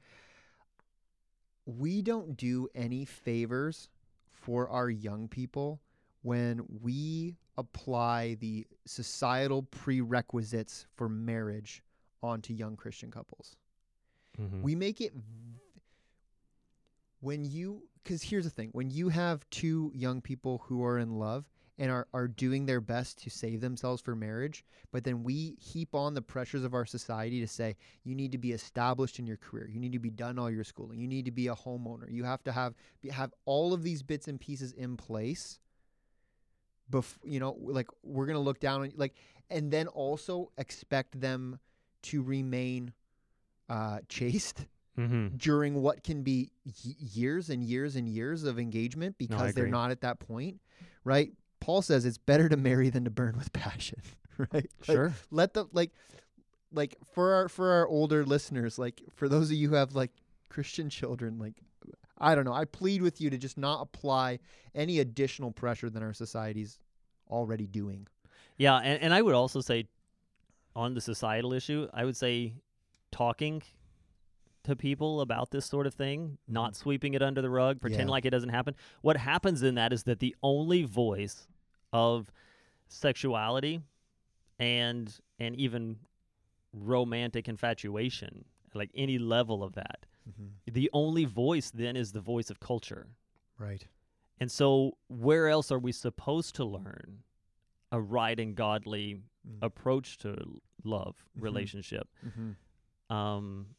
We 1.67 2.01
don't 2.01 2.35
do 2.35 2.67
any 2.73 3.05
favors 3.05 3.89
for 4.31 4.67
our 4.69 4.89
young 4.89 5.27
people 5.27 5.79
when 6.23 6.61
we 6.81 7.35
apply 7.55 8.35
the 8.39 8.65
societal 8.85 9.61
prerequisites 9.61 10.87
for 10.95 11.07
marriage 11.07 11.83
onto 12.23 12.51
young 12.51 12.75
Christian 12.75 13.11
couples. 13.11 13.55
Mhm. 14.39 14.61
We 14.63 14.73
make 14.73 15.01
it 15.01 15.13
when 17.25 17.43
you 17.43 17.81
because 18.03 18.21
here's 18.21 18.43
the 18.43 18.51
thing 18.51 18.69
when 18.71 18.91
you 18.91 19.09
have 19.09 19.49
two 19.49 19.91
young 19.95 20.21
people 20.21 20.61
who 20.67 20.83
are 20.83 20.99
in 20.99 21.17
love 21.17 21.45
and 21.79 21.91
are, 21.91 22.07
are 22.13 22.27
doing 22.27 22.65
their 22.65 22.79
best 22.79 23.17
to 23.17 23.29
save 23.31 23.61
themselves 23.61 23.99
for 23.99 24.15
marriage 24.15 24.63
but 24.91 25.03
then 25.03 25.23
we 25.23 25.57
heap 25.59 25.95
on 25.95 26.13
the 26.13 26.21
pressures 26.21 26.63
of 26.63 26.75
our 26.75 26.85
society 26.85 27.41
to 27.41 27.47
say 27.47 27.75
you 28.03 28.13
need 28.13 28.31
to 28.31 28.37
be 28.37 28.51
established 28.51 29.19
in 29.19 29.25
your 29.27 29.35
career. 29.37 29.67
You 29.67 29.79
need 29.79 29.91
to 29.91 29.99
be 29.99 30.09
done 30.09 30.39
all 30.39 30.49
your 30.49 30.63
schooling. 30.63 30.99
You 30.99 31.07
need 31.07 31.25
to 31.25 31.31
be 31.31 31.47
a 31.47 31.53
homeowner. 31.55 32.09
You 32.09 32.23
have 32.23 32.43
to 32.45 32.51
have 32.53 32.75
have 33.11 33.33
all 33.43 33.73
of 33.73 33.83
these 33.83 34.03
bits 34.03 34.29
and 34.29 34.39
pieces 34.39 34.71
in 34.71 34.95
place 34.95 35.59
bef- 36.89 37.17
you 37.23 37.39
know 37.39 37.57
like 37.59 37.87
we're 38.03 38.25
gonna 38.25 38.39
look 38.39 38.59
down 38.59 38.83
on 38.83 38.93
like 38.95 39.15
and 39.49 39.69
then 39.69 39.87
also 39.87 40.51
expect 40.57 41.19
them 41.19 41.59
to 42.03 42.21
remain 42.21 42.93
uh, 43.67 43.99
chaste 44.07 44.65
Mhm. 44.97 45.37
during 45.37 45.81
what 45.81 46.03
can 46.03 46.23
be 46.23 46.51
years 46.63 47.49
and 47.49 47.63
years 47.63 47.95
and 47.95 48.07
years 48.07 48.43
of 48.43 48.57
engagement 48.57 49.17
because 49.17 49.53
they're 49.53 49.65
not 49.71 49.91
at 49.91 50.01
that 50.01 50.19
point, 50.19 50.61
right? 51.03 51.31
Paul 51.59 51.81
says 51.81 52.05
it's 52.05 52.17
better 52.17 52.47
to 52.47 52.55
marry 52.57 52.89
than 52.89 53.03
to 53.05 53.09
burn 53.09 53.37
with 53.37 53.51
passion, 53.53 53.99
right? 54.37 54.49
Like, 54.53 54.85
Sure. 54.85 55.13
let 55.31 55.53
the 55.53 55.65
like 55.73 55.91
like 56.71 56.95
for 57.13 57.33
our 57.33 57.49
for 57.49 57.71
our 57.71 57.87
older 57.87 58.25
listeners, 58.25 58.77
like 58.79 59.01
for 59.13 59.27
those 59.27 59.49
of 59.49 59.57
you 59.57 59.69
who 59.69 59.75
have 59.75 59.95
like 59.95 60.11
Christian 60.49 60.89
children, 60.89 61.39
like 61.39 61.55
I 62.17 62.33
don't 62.35 62.45
know, 62.45 62.53
I 62.53 62.63
plead 62.65 63.01
with 63.01 63.19
you 63.19 63.29
to 63.29 63.37
just 63.37 63.57
not 63.57 63.81
apply 63.81 64.39
any 64.73 64.99
additional 64.99 65.51
pressure 65.51 65.89
than 65.89 66.03
our 66.03 66.13
society's 66.13 66.79
already 67.29 67.67
doing. 67.67 68.07
Yeah, 68.57 68.77
and, 68.77 69.01
and 69.01 69.13
I 69.13 69.21
would 69.21 69.35
also 69.35 69.59
say 69.59 69.87
on 70.75 70.93
the 70.93 71.01
societal 71.01 71.51
issue, 71.51 71.89
I 71.93 72.05
would 72.05 72.15
say 72.15 72.53
talking 73.11 73.61
to 74.65 74.75
people 74.75 75.21
about 75.21 75.51
this 75.51 75.65
sort 75.65 75.87
of 75.87 75.93
thing, 75.93 76.37
not 76.47 76.75
sweeping 76.75 77.13
it 77.13 77.21
under 77.21 77.41
the 77.41 77.49
rug, 77.49 77.79
pretend 77.81 78.07
Yeah. 78.09 78.11
like 78.11 78.25
it 78.25 78.31
doesn't 78.31 78.49
happen. 78.49 78.75
What 79.01 79.17
happens 79.17 79.63
in 79.63 79.75
that 79.75 79.91
is 79.93 80.03
that 80.03 80.19
the 80.19 80.35
only 80.43 80.83
voice 80.83 81.47
of 81.93 82.31
sexuality 82.87 83.81
and 84.59 85.19
and 85.39 85.55
even 85.55 85.97
romantic 86.73 87.47
infatuation, 87.47 88.45
like 88.73 88.89
any 88.95 89.17
level 89.17 89.63
of 89.63 89.73
that, 89.73 90.05
the 90.65 90.89
only 90.93 91.25
voice 91.25 91.71
then 91.71 91.95
is 91.95 92.11
the 92.11 92.21
voice 92.21 92.49
of 92.49 92.59
culture. 92.59 93.07
Right. 93.57 93.85
And 94.39 94.51
so, 94.51 94.97
where 95.07 95.47
else 95.47 95.71
are 95.71 95.79
we 95.79 95.91
supposed 95.91 96.55
to 96.55 96.65
learn 96.65 97.23
a 97.91 98.01
right 98.01 98.39
and 98.39 98.55
godly 98.55 99.21
Mm. 99.47 99.59
approach 99.61 100.17
to 100.17 100.59
love, 100.83 101.15
Mhm. 101.37 101.43
relationship, 101.43 102.09
Mm-hmm. 102.25 103.13
um, 103.15 103.75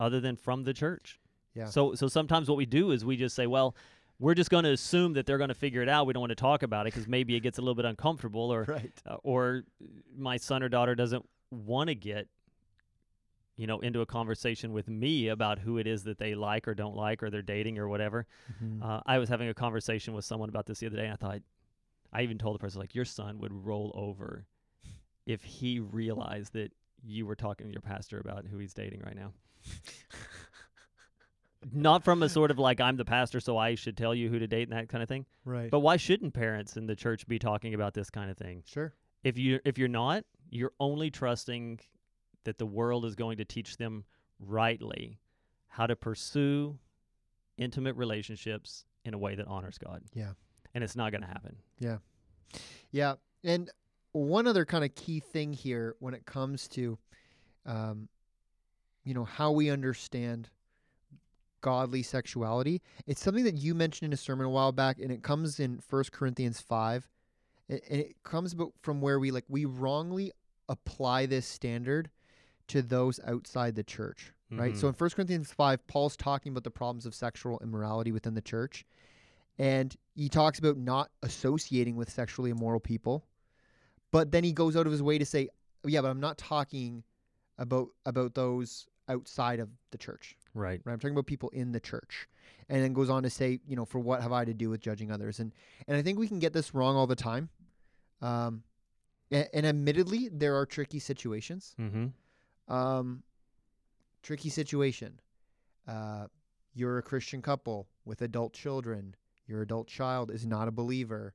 other 0.00 0.18
than 0.20 0.34
from 0.34 0.64
the 0.64 0.72
church? 0.74 1.20
Yeah. 1.54 1.66
So, 1.66 1.94
so 1.94 2.08
sometimes 2.08 2.48
what 2.48 2.56
we 2.56 2.66
do 2.66 2.90
is 2.90 3.04
we 3.04 3.16
just 3.16 3.36
say, 3.36 3.46
well, 3.46 3.76
we're 4.18 4.34
just 4.34 4.50
going 4.50 4.64
to 4.64 4.72
assume 4.72 5.12
that 5.14 5.26
they're 5.26 5.38
going 5.38 5.48
to 5.48 5.54
figure 5.54 5.82
it 5.82 5.88
out. 5.88 6.06
We 6.06 6.12
don't 6.12 6.20
want 6.20 6.30
to 6.30 6.34
talk 6.36 6.62
about 6.62 6.86
it 6.86 6.92
because 6.94 7.06
maybe 7.08 7.36
it 7.36 7.40
gets 7.40 7.58
a 7.58 7.60
little 7.60 7.74
bit 7.74 7.84
uncomfortable, 7.84 8.52
or 8.52 8.64
Right. 8.68 8.92
uh, 9.06 9.16
or 9.22 9.62
my 10.16 10.36
son 10.36 10.62
or 10.62 10.68
daughter 10.68 10.94
doesn't 10.94 11.24
want 11.50 11.88
to 11.88 11.94
get 11.94 12.28
you 13.56 13.66
know 13.66 13.80
into 13.80 14.00
a 14.00 14.06
conversation 14.06 14.72
with 14.72 14.88
me 14.88 15.28
about 15.28 15.58
who 15.58 15.76
it 15.78 15.86
is 15.86 16.04
that 16.04 16.18
they 16.18 16.34
like 16.34 16.66
or 16.68 16.74
don't 16.74 16.96
like 16.96 17.22
or 17.22 17.28
they're 17.30 17.42
dating 17.42 17.78
or 17.78 17.88
whatever 17.88 18.26
Mhm. 18.62 18.82
uh, 18.82 19.00
I 19.04 19.18
was 19.18 19.28
having 19.28 19.48
a 19.48 19.54
conversation 19.54 20.14
with 20.14 20.24
someone 20.24 20.48
about 20.48 20.66
this 20.66 20.78
the 20.80 20.86
other 20.86 20.96
day, 20.96 21.04
and 21.04 21.12
I 21.12 21.16
thought, 21.16 21.40
I 22.12 22.22
even 22.22 22.38
told 22.38 22.54
the 22.54 22.58
person 22.58 22.80
like, 22.80 22.94
your 22.94 23.04
son 23.04 23.38
would 23.40 23.52
roll 23.52 23.92
over 23.94 24.46
if 25.26 25.42
he 25.44 25.80
realized 25.80 26.52
that 26.54 26.72
you 27.02 27.26
were 27.26 27.34
talking 27.36 27.66
to 27.66 27.72
your 27.72 27.82
pastor 27.82 28.18
about 28.18 28.46
who 28.46 28.58
he's 28.58 28.72
dating 28.74 29.00
right 29.04 29.16
now. 29.16 29.32
Not 31.72 32.02
from 32.04 32.22
a 32.22 32.28
sort 32.28 32.50
of 32.50 32.58
like 32.58 32.80
I'm 32.80 32.96
the 32.96 33.04
pastor, 33.04 33.40
so 33.40 33.56
I 33.58 33.74
should 33.74 33.96
tell 33.96 34.14
you 34.14 34.28
who 34.28 34.38
to 34.38 34.46
date 34.46 34.68
and 34.68 34.76
that 34.78 34.88
kind 34.88 35.02
of 35.02 35.08
thing. 35.08 35.26
right. 35.44 35.70
But 35.70 35.80
why 35.80 35.96
shouldn't 35.96 36.32
parents 36.34 36.76
in 36.76 36.86
the 36.86 36.96
church 36.96 37.26
be 37.26 37.38
talking 37.38 37.74
about 37.74 37.94
this 37.94 38.10
kind 38.10 38.30
of 38.30 38.36
thing? 38.38 38.62
sure. 38.66 38.94
If 39.22 39.36
you 39.36 39.60
if 39.66 39.76
you're 39.76 39.88
not, 39.88 40.24
you're 40.48 40.72
only 40.80 41.10
trusting 41.10 41.80
that 42.44 42.56
the 42.56 42.64
world 42.64 43.04
is 43.04 43.14
going 43.14 43.36
to 43.36 43.44
teach 43.44 43.76
them 43.76 44.04
rightly 44.38 45.20
how 45.68 45.86
to 45.86 45.94
pursue 45.94 46.78
intimate 47.58 47.94
relationships 47.96 48.86
in 49.04 49.12
a 49.12 49.18
way 49.18 49.34
that 49.34 49.46
honors 49.46 49.76
God. 49.76 50.02
Yeah. 50.14 50.32
And 50.74 50.82
it's 50.82 50.96
not 50.96 51.12
going 51.12 51.20
to 51.20 51.26
happen. 51.28 51.56
Yeah, 51.78 51.98
Yeah. 52.90 53.14
and 53.44 53.68
one 54.12 54.46
other 54.46 54.64
kind 54.64 54.84
of 54.84 54.94
key 54.94 55.20
thing 55.20 55.52
here 55.52 55.94
when 56.00 56.14
it 56.14 56.24
comes 56.24 56.66
to, 56.68 56.98
um, 57.66 58.08
you 59.04 59.14
know, 59.14 59.24
how 59.24 59.50
we 59.52 59.70
understand 59.70 60.50
godly 61.60 62.02
sexuality, 62.02 62.80
it's 63.06 63.22
something 63.22 63.44
that 63.44 63.56
you 63.56 63.74
mentioned 63.74 64.06
in 64.06 64.12
a 64.12 64.16
sermon 64.16 64.46
a 64.46 64.50
while 64.50 64.72
back, 64.72 64.98
and 64.98 65.10
it 65.12 65.22
comes 65.22 65.60
in 65.60 65.78
First 65.78 66.12
Corinthians 66.12 66.60
five, 66.60 67.08
and 67.68 67.80
and 67.90 68.00
it 68.00 68.22
comes 68.22 68.52
about 68.52 68.72
from 68.82 69.00
where 69.00 69.18
we 69.18 69.30
like 69.30 69.44
we 69.48 69.64
wrongly 69.64 70.32
apply 70.68 71.26
this 71.26 71.46
standard 71.46 72.10
to 72.68 72.82
those 72.82 73.18
outside 73.26 73.74
the 73.74 73.82
church, 73.82 74.32
right? 74.50 74.76
So 74.76 74.86
Mhm. 74.86 74.90
in 74.90 74.94
First 74.94 75.16
Corinthians 75.16 75.52
five, 75.52 75.86
Paul's 75.86 76.16
talking 76.16 76.52
about 76.52 76.64
the 76.64 76.70
problems 76.70 77.04
of 77.06 77.14
sexual 77.14 77.58
immorality 77.60 78.12
within 78.12 78.34
the 78.34 78.40
church, 78.42 78.86
and 79.58 79.96
he 80.14 80.28
talks 80.28 80.58
about 80.58 80.76
not 80.76 81.10
associating 81.22 81.96
with 81.96 82.10
sexually 82.10 82.50
immoral 82.50 82.80
people 82.80 83.24
but 84.12 84.32
then 84.32 84.42
he 84.42 84.52
goes 84.52 84.76
out 84.76 84.86
of 84.86 84.92
his 84.92 85.02
way 85.02 85.18
to 85.18 85.24
say 85.24 85.48
yeah 85.84 86.00
but 86.00 86.08
i'm 86.08 86.20
not 86.20 86.36
talking 86.38 87.02
about 87.58 87.88
about 88.06 88.34
those 88.34 88.86
outside 89.10 89.60
of 89.60 89.68
the 89.90 89.98
church 89.98 90.36
Right. 90.54 90.80
right 90.84 90.92
i'm 90.92 90.98
talking 90.98 91.14
about 91.14 91.26
people 91.26 91.48
in 91.50 91.72
the 91.72 91.80
church 91.80 92.28
and 92.68 92.82
then 92.82 92.92
goes 92.92 93.10
on 93.10 93.22
to 93.24 93.30
say 93.30 93.60
you 93.66 93.76
know 93.76 93.84
for 93.84 93.98
what 93.98 94.22
have 94.22 94.32
i 94.32 94.44
to 94.44 94.54
do 94.54 94.70
with 94.70 94.80
judging 94.80 95.10
others 95.10 95.40
and 95.40 95.52
and 95.88 95.96
i 95.96 96.02
think 96.02 96.18
we 96.18 96.28
can 96.28 96.38
get 96.38 96.52
this 96.52 96.74
wrong 96.74 96.96
all 96.96 97.06
the 97.06 97.16
time 97.16 97.48
um 98.22 98.62
and, 99.30 99.48
and 99.52 99.66
admittedly 99.66 100.28
there 100.32 100.56
are 100.56 100.66
tricky 100.66 100.98
situations 100.98 101.74
Mm-hmm. 101.78 102.72
um, 102.74 103.22
tricky 104.22 104.50
situation. 104.50 105.18
Uh, 105.88 106.26
you're 106.74 106.98
a 106.98 107.02
Christian 107.02 107.40
couple 107.42 107.88
with 108.04 108.20
adult 108.22 108.52
children. 108.52 109.14
Your 109.46 109.62
adult 109.62 109.88
child 109.88 110.30
is 110.30 110.46
not 110.46 110.68
a 110.68 110.70
believer. 110.70 111.32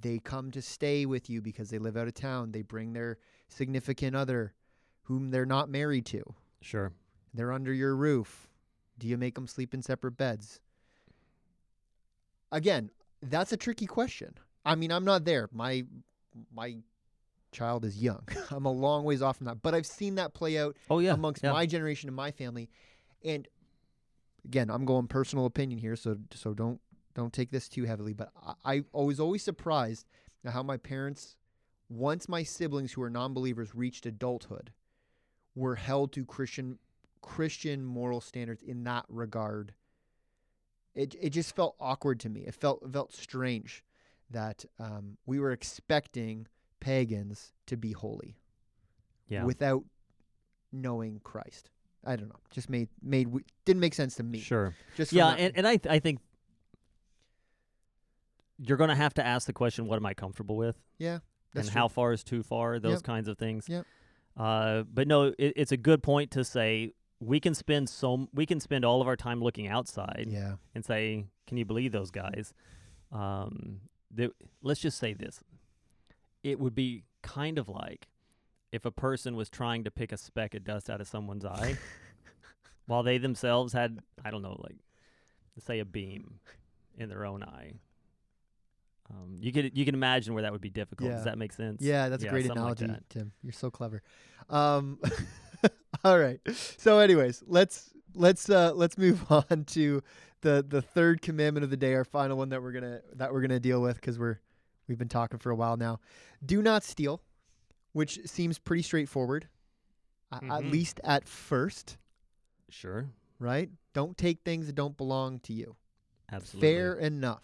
They 0.00 0.18
come 0.20 0.50
to 0.52 0.62
stay 0.62 1.06
with 1.06 1.28
you 1.28 1.42
because 1.42 1.70
they 1.70 1.78
live 1.78 1.96
out 1.96 2.06
of 2.06 2.14
town. 2.14 2.52
They 2.52 2.62
bring 2.62 2.92
their 2.92 3.18
significant 3.48 4.14
other 4.14 4.54
whom 5.02 5.30
they're 5.30 5.44
not 5.44 5.68
married 5.68 6.06
to. 6.06 6.22
Sure. 6.60 6.92
They're 7.34 7.52
under 7.52 7.72
your 7.72 7.94
roof. 7.94 8.48
Do 8.98 9.06
you 9.06 9.16
make 9.16 9.34
them 9.34 9.46
sleep 9.46 9.74
in 9.74 9.82
separate 9.82 10.16
beds? 10.16 10.60
Again, 12.50 12.90
that's 13.22 13.52
a 13.52 13.56
tricky 13.56 13.86
question. 13.86 14.34
I 14.64 14.74
mean, 14.74 14.90
I'm 14.90 15.04
not 15.04 15.24
there. 15.24 15.48
My 15.52 15.84
my 16.54 16.76
child 17.52 17.84
is 17.84 18.02
young. 18.02 18.22
I'm 18.50 18.66
a 18.66 18.72
long 18.72 19.04
ways 19.04 19.22
off 19.22 19.38
from 19.38 19.46
that, 19.46 19.62
but 19.62 19.74
I've 19.74 19.86
seen 19.86 20.16
that 20.16 20.34
play 20.34 20.58
out 20.58 20.76
Oh 20.90 20.98
yeah. 20.98 21.14
amongst 21.14 21.42
yeah. 21.42 21.52
my 21.52 21.66
generation 21.66 22.08
and 22.08 22.16
my 22.16 22.30
family. 22.30 22.68
And 23.24 23.48
again, 24.44 24.70
I'm 24.70 24.84
going 24.84 25.06
personal 25.08 25.46
opinion 25.46 25.78
here, 25.78 25.96
so 25.96 26.16
so 26.34 26.54
don't 26.54 26.80
don't 27.14 27.32
take 27.32 27.50
this 27.50 27.68
too 27.68 27.84
heavily. 27.84 28.12
But 28.14 28.30
I, 28.64 28.78
I 28.94 29.00
was 29.00 29.20
always 29.20 29.42
surprised 29.42 30.06
at 30.44 30.52
how 30.52 30.62
my 30.62 30.76
parents, 30.76 31.36
once 31.88 32.28
my 32.28 32.42
siblings 32.42 32.92
who 32.92 33.02
are 33.02 33.10
non-believers 33.10 33.74
reached 33.74 34.06
adulthood, 34.06 34.72
were 35.58 35.74
held 35.74 36.12
to 36.12 36.24
Christian 36.24 36.78
Christian 37.20 37.84
moral 37.84 38.20
standards 38.20 38.62
in 38.62 38.84
that 38.84 39.04
regard. 39.08 39.74
It 40.94 41.14
it 41.20 41.30
just 41.30 41.54
felt 41.54 41.74
awkward 41.80 42.20
to 42.20 42.28
me. 42.28 42.42
It 42.42 42.54
felt 42.54 42.82
it 42.82 42.90
felt 42.92 43.12
strange 43.12 43.84
that 44.30 44.64
um, 44.78 45.16
we 45.26 45.40
were 45.40 45.52
expecting 45.52 46.46
pagans 46.80 47.52
to 47.66 47.76
be 47.76 47.92
holy 47.92 48.36
yeah. 49.28 49.44
without 49.44 49.84
knowing 50.70 51.20
Christ. 51.24 51.70
I 52.04 52.14
don't 52.14 52.28
know. 52.28 52.40
Just 52.50 52.70
made 52.70 52.88
made 53.02 53.28
didn't 53.64 53.80
make 53.80 53.94
sense 53.94 54.14
to 54.16 54.22
me. 54.22 54.38
Sure. 54.38 54.74
Just 54.96 55.12
Yeah, 55.12 55.30
and, 55.30 55.52
and 55.56 55.66
I 55.66 55.76
th- 55.76 55.92
I 55.92 55.98
think 55.98 56.20
you're 58.58 58.76
going 58.76 58.90
to 58.90 58.96
have 58.96 59.14
to 59.14 59.26
ask 59.26 59.46
the 59.46 59.52
question, 59.52 59.86
what 59.86 59.96
am 59.96 60.06
I 60.06 60.14
comfortable 60.14 60.56
with? 60.56 60.76
yeah, 60.98 61.18
and 61.54 61.64
true. 61.64 61.72
how 61.72 61.88
far 61.88 62.12
is 62.12 62.22
too 62.22 62.42
far? 62.42 62.78
Those 62.78 62.94
Yep. 62.94 63.02
kinds 63.02 63.28
of 63.28 63.38
things. 63.38 63.68
Yep. 63.68 63.86
Uh, 64.38 64.84
but 64.92 65.08
no, 65.08 65.34
it, 65.38 65.52
it's 65.56 65.72
a 65.72 65.76
good 65.76 66.02
point 66.02 66.30
to 66.30 66.44
say 66.44 66.92
we 67.20 67.40
can 67.40 67.54
spend 67.54 67.88
so 67.88 68.28
we 68.32 68.46
can 68.46 68.60
spend 68.60 68.84
all 68.84 69.00
of 69.00 69.08
our 69.08 69.16
time 69.16 69.42
looking 69.42 69.66
outside 69.66 70.26
Yeah, 70.28 70.54
and 70.74 70.84
say, 70.84 71.26
can 71.46 71.56
you 71.56 71.64
believe 71.64 71.90
those 71.92 72.10
guys? 72.10 72.54
Um, 73.10 73.80
the, 74.14 74.32
let's 74.62 74.80
just 74.80 74.98
say 74.98 75.12
this: 75.12 75.40
it 76.44 76.60
would 76.60 76.74
be 76.74 77.04
kind 77.22 77.58
of 77.58 77.68
like 77.68 78.06
if 78.70 78.84
a 78.84 78.90
person 78.92 79.34
was 79.34 79.48
trying 79.48 79.82
to 79.84 79.90
pick 79.90 80.12
a 80.12 80.16
speck 80.16 80.54
of 80.54 80.62
dust 80.62 80.88
out 80.88 81.00
of 81.00 81.08
someone's 81.08 81.44
eye, 81.44 81.76
while 82.86 83.02
they 83.02 83.18
themselves 83.18 83.72
had, 83.72 83.98
I 84.24 84.30
don't 84.30 84.42
know, 84.42 84.60
like 84.62 84.76
say 85.58 85.80
a 85.80 85.84
beam 85.84 86.38
in 86.96 87.08
their 87.08 87.26
own 87.26 87.42
eye. 87.42 87.72
Um, 89.10 89.38
you 89.40 89.52
could 89.52 89.76
you 89.76 89.84
can 89.84 89.94
imagine 89.94 90.34
where 90.34 90.42
that 90.42 90.52
would 90.52 90.60
be 90.60 90.70
difficult. 90.70 91.08
Yeah. 91.10 91.16
Does 91.16 91.24
that 91.24 91.38
make 91.38 91.52
sense? 91.52 91.80
yeah, 91.82 92.08
that's 92.08 92.22
a 92.24 92.28
great 92.28 92.46
something 92.46 92.62
like 92.64 92.80
analogy. 92.80 93.04
Tim. 93.08 93.32
You're 93.42 93.52
so 93.52 93.70
clever. 93.70 94.02
Um, 94.50 94.98
all 96.04 96.18
right. 96.18 96.40
So, 96.76 96.98
anyways, 96.98 97.42
let's 97.46 97.90
let's 98.14 98.48
uh, 98.50 98.72
let's 98.74 98.98
move 98.98 99.24
on 99.30 99.64
to 99.68 100.02
the 100.42 100.64
the 100.68 100.82
third 100.82 101.22
commandment 101.22 101.64
of 101.64 101.70
the 101.70 101.76
day, 101.76 101.94
our 101.94 102.04
final 102.04 102.36
one 102.36 102.50
that 102.50 102.62
we're 102.62 102.72
gonna 102.72 103.00
that 103.14 103.32
we're 103.32 103.40
gonna 103.40 103.60
deal 103.60 103.80
with 103.80 103.96
because 103.96 104.18
we're 104.18 104.40
we've 104.88 104.98
been 104.98 105.08
talking 105.08 105.38
for 105.38 105.50
a 105.50 105.56
while 105.56 105.76
now. 105.76 106.00
Do 106.44 106.60
not 106.62 106.84
steal, 106.84 107.22
which 107.92 108.20
seems 108.26 108.58
pretty 108.58 108.82
straightforward, 108.82 109.48
a- 110.32 110.44
at 110.52 110.64
least 110.66 111.00
at 111.02 111.26
first, 111.26 111.96
Sure. 112.68 113.06
right? 113.38 113.70
Don't 113.94 114.16
take 114.18 114.40
things 114.44 114.66
that 114.66 114.74
don't 114.74 114.96
belong 114.96 115.40
to 115.40 115.52
you. 115.54 115.76
Absolutely. 116.30 116.68
Fair 116.74 116.94
enough. 116.94 117.42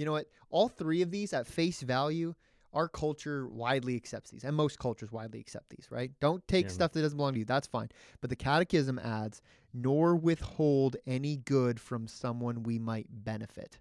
You 0.00 0.06
know 0.06 0.12
what? 0.12 0.28
All 0.48 0.68
three 0.70 1.02
of 1.02 1.10
these 1.10 1.34
at 1.34 1.46
face 1.46 1.82
value, 1.82 2.34
our 2.72 2.88
culture 2.88 3.46
widely 3.46 3.96
accepts 3.96 4.30
these, 4.30 4.44
and 4.44 4.56
most 4.56 4.78
cultures 4.78 5.12
widely 5.12 5.40
accept 5.40 5.68
these, 5.68 5.88
right? 5.90 6.10
Don't 6.20 6.46
take 6.48 6.64
Yeah. 6.66 6.72
stuff 6.72 6.92
that 6.92 7.02
doesn't 7.02 7.18
belong 7.18 7.34
to 7.34 7.40
you. 7.40 7.44
That's 7.44 7.66
fine. 7.66 7.90
But 8.22 8.30
the 8.30 8.36
catechism 8.36 8.98
adds, 8.98 9.42
nor 9.74 10.16
withhold 10.16 10.96
any 11.06 11.36
good 11.36 11.78
from 11.78 12.08
someone 12.08 12.62
we 12.62 12.78
might 12.78 13.08
benefit. 13.10 13.78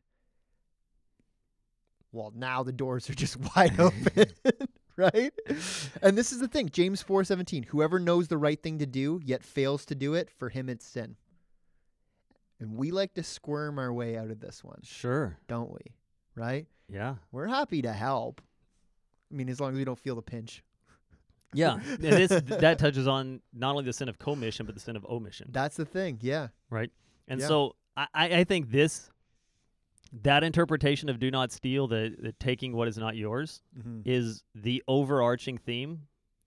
Well, 2.12 2.34
now 2.36 2.64
the 2.64 2.74
doors 2.74 3.10
are 3.10 3.14
just 3.14 3.38
wide 3.56 3.80
open, 3.80 4.26
right? 4.98 5.32
And 6.02 6.18
this 6.18 6.34
is 6.34 6.40
the 6.40 6.48
thing, 6.50 6.68
James 6.70 7.02
4:17, 7.02 7.66
whoever 7.66 7.98
knows 7.98 8.28
the 8.28 8.38
right 8.38 8.62
thing 8.62 8.80
to 8.80 8.86
do 8.86 9.22
yet 9.24 9.44
fails 9.44 9.86
to 9.86 9.96
do 9.96 10.16
it, 10.16 10.30
for 10.30 10.50
him 10.50 10.68
it's 10.68 10.86
sin. 10.86 11.16
And 12.60 12.76
we 12.76 12.92
like 12.92 13.14
to 13.14 13.24
squirm 13.24 13.80
our 13.80 13.94
way 13.94 14.18
out 14.18 14.32
of 14.32 14.42
this 14.42 14.66
one, 14.66 14.82
Sure. 14.84 15.38
don't 15.48 15.72
we? 15.72 15.94
Right? 16.40 16.66
Yeah. 16.92 17.16
We're 17.32 17.48
happy 17.48 17.82
to 17.84 17.92
help. 17.94 18.42
I 19.32 19.36
mean, 19.36 19.50
as 19.50 19.60
long 19.60 19.72
as 19.72 19.78
we 19.78 19.84
don't 19.86 20.00
feel 20.00 20.16
the 20.16 20.22
pinch. 20.22 20.64
Yeah. 21.54 21.74
and 21.90 22.00
this 22.00 22.30
that 22.48 22.80
touches 22.80 23.08
on 23.08 23.42
not 23.54 23.72
only 23.72 23.84
the 23.84 23.94
sin 23.94 24.08
of 24.10 24.18
commission 24.20 24.66
but 24.66 24.74
the 24.76 24.82
sin 24.82 24.96
of 24.96 25.06
omission. 25.06 25.50
That's 25.52 25.76
the 25.78 25.86
thing. 25.86 26.20
Yeah. 26.22 26.48
right? 26.70 26.92
And 27.28 27.40
Yeah. 27.40 27.48
so 27.48 27.76
I, 27.98 28.08
I 28.16 28.44
think 28.46 28.72
this 28.72 29.10
that 30.24 30.44
interpretation 30.44 31.10
of 31.10 31.20
do 31.20 31.30
not 31.30 31.52
steal, 31.52 31.88
the, 31.88 32.16
the 32.20 32.32
taking 32.40 32.74
what 32.76 32.88
is 32.88 32.98
not 32.98 33.16
yours, 33.16 33.62
Mm-hmm. 33.78 34.02
is 34.06 34.44
the 34.56 34.82
overarching 34.88 35.58
theme 35.60 36.02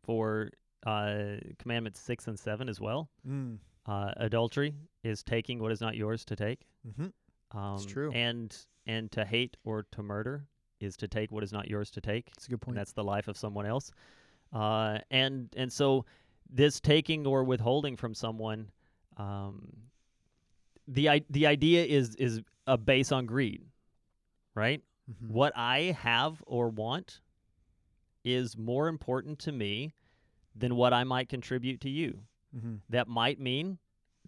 for 0.05 0.51
uh, 0.85 1.37
commandments 1.61 2.01
six 2.01 2.27
and 2.27 2.37
seven 2.39 2.69
as 2.69 2.81
well. 2.81 3.09
Mm. 3.29 3.59
Uh, 3.87 4.13
adultery 4.17 4.75
is 5.05 5.23
taking 5.23 5.61
what 5.61 5.71
is 5.71 5.81
not 5.81 5.95
yours 5.97 6.25
to 6.25 6.35
take. 6.37 6.67
Mm-hmm. 6.89 7.57
Um, 7.59 7.85
true. 7.87 8.11
And 8.13 8.57
and 8.87 9.11
to 9.13 9.25
hate 9.25 9.57
or 9.65 9.87
to 9.93 10.03
murder 10.03 10.47
is 10.81 10.97
to 10.97 11.09
take 11.09 11.31
what 11.31 11.45
is 11.45 11.53
not 11.53 11.69
yours 11.69 11.91
to 11.93 12.01
take. 12.01 12.27
That's 12.27 12.47
a 12.47 12.51
good 12.51 12.55
and 12.55 12.61
point. 12.63 12.77
that's 12.77 12.93
the 12.93 13.05
life 13.05 13.29
of 13.29 13.37
someone 13.37 13.67
else. 13.67 13.93
Uh, 14.53 14.99
and 15.11 15.49
and 15.57 15.73
so 15.73 16.05
this 16.51 16.81
taking 16.81 17.27
or 17.27 17.45
withholding 17.45 17.97
from 17.97 18.15
someone, 18.15 18.71
um, 19.17 19.73
the 20.89 21.23
the 21.31 21.47
idea 21.47 21.85
is 21.85 22.15
is 22.17 22.41
a 22.67 22.77
base 22.77 23.13
on 23.13 23.27
greed, 23.27 23.65
right? 24.55 24.83
Mhm. 25.11 25.29
What 25.31 25.53
I 25.57 25.97
have 26.01 26.43
or 26.47 26.69
want 26.69 27.21
is 28.25 28.57
more 28.57 28.89
important 28.89 29.39
to 29.41 29.53
me 29.53 29.95
than 30.55 30.77
what 30.77 30.93
I 30.93 31.05
might 31.05 31.29
contribute 31.29 31.81
to 31.81 31.91
you. 31.91 32.21
Mhm. 32.55 32.81
That 32.91 33.09
might 33.09 33.41
mean 33.41 33.79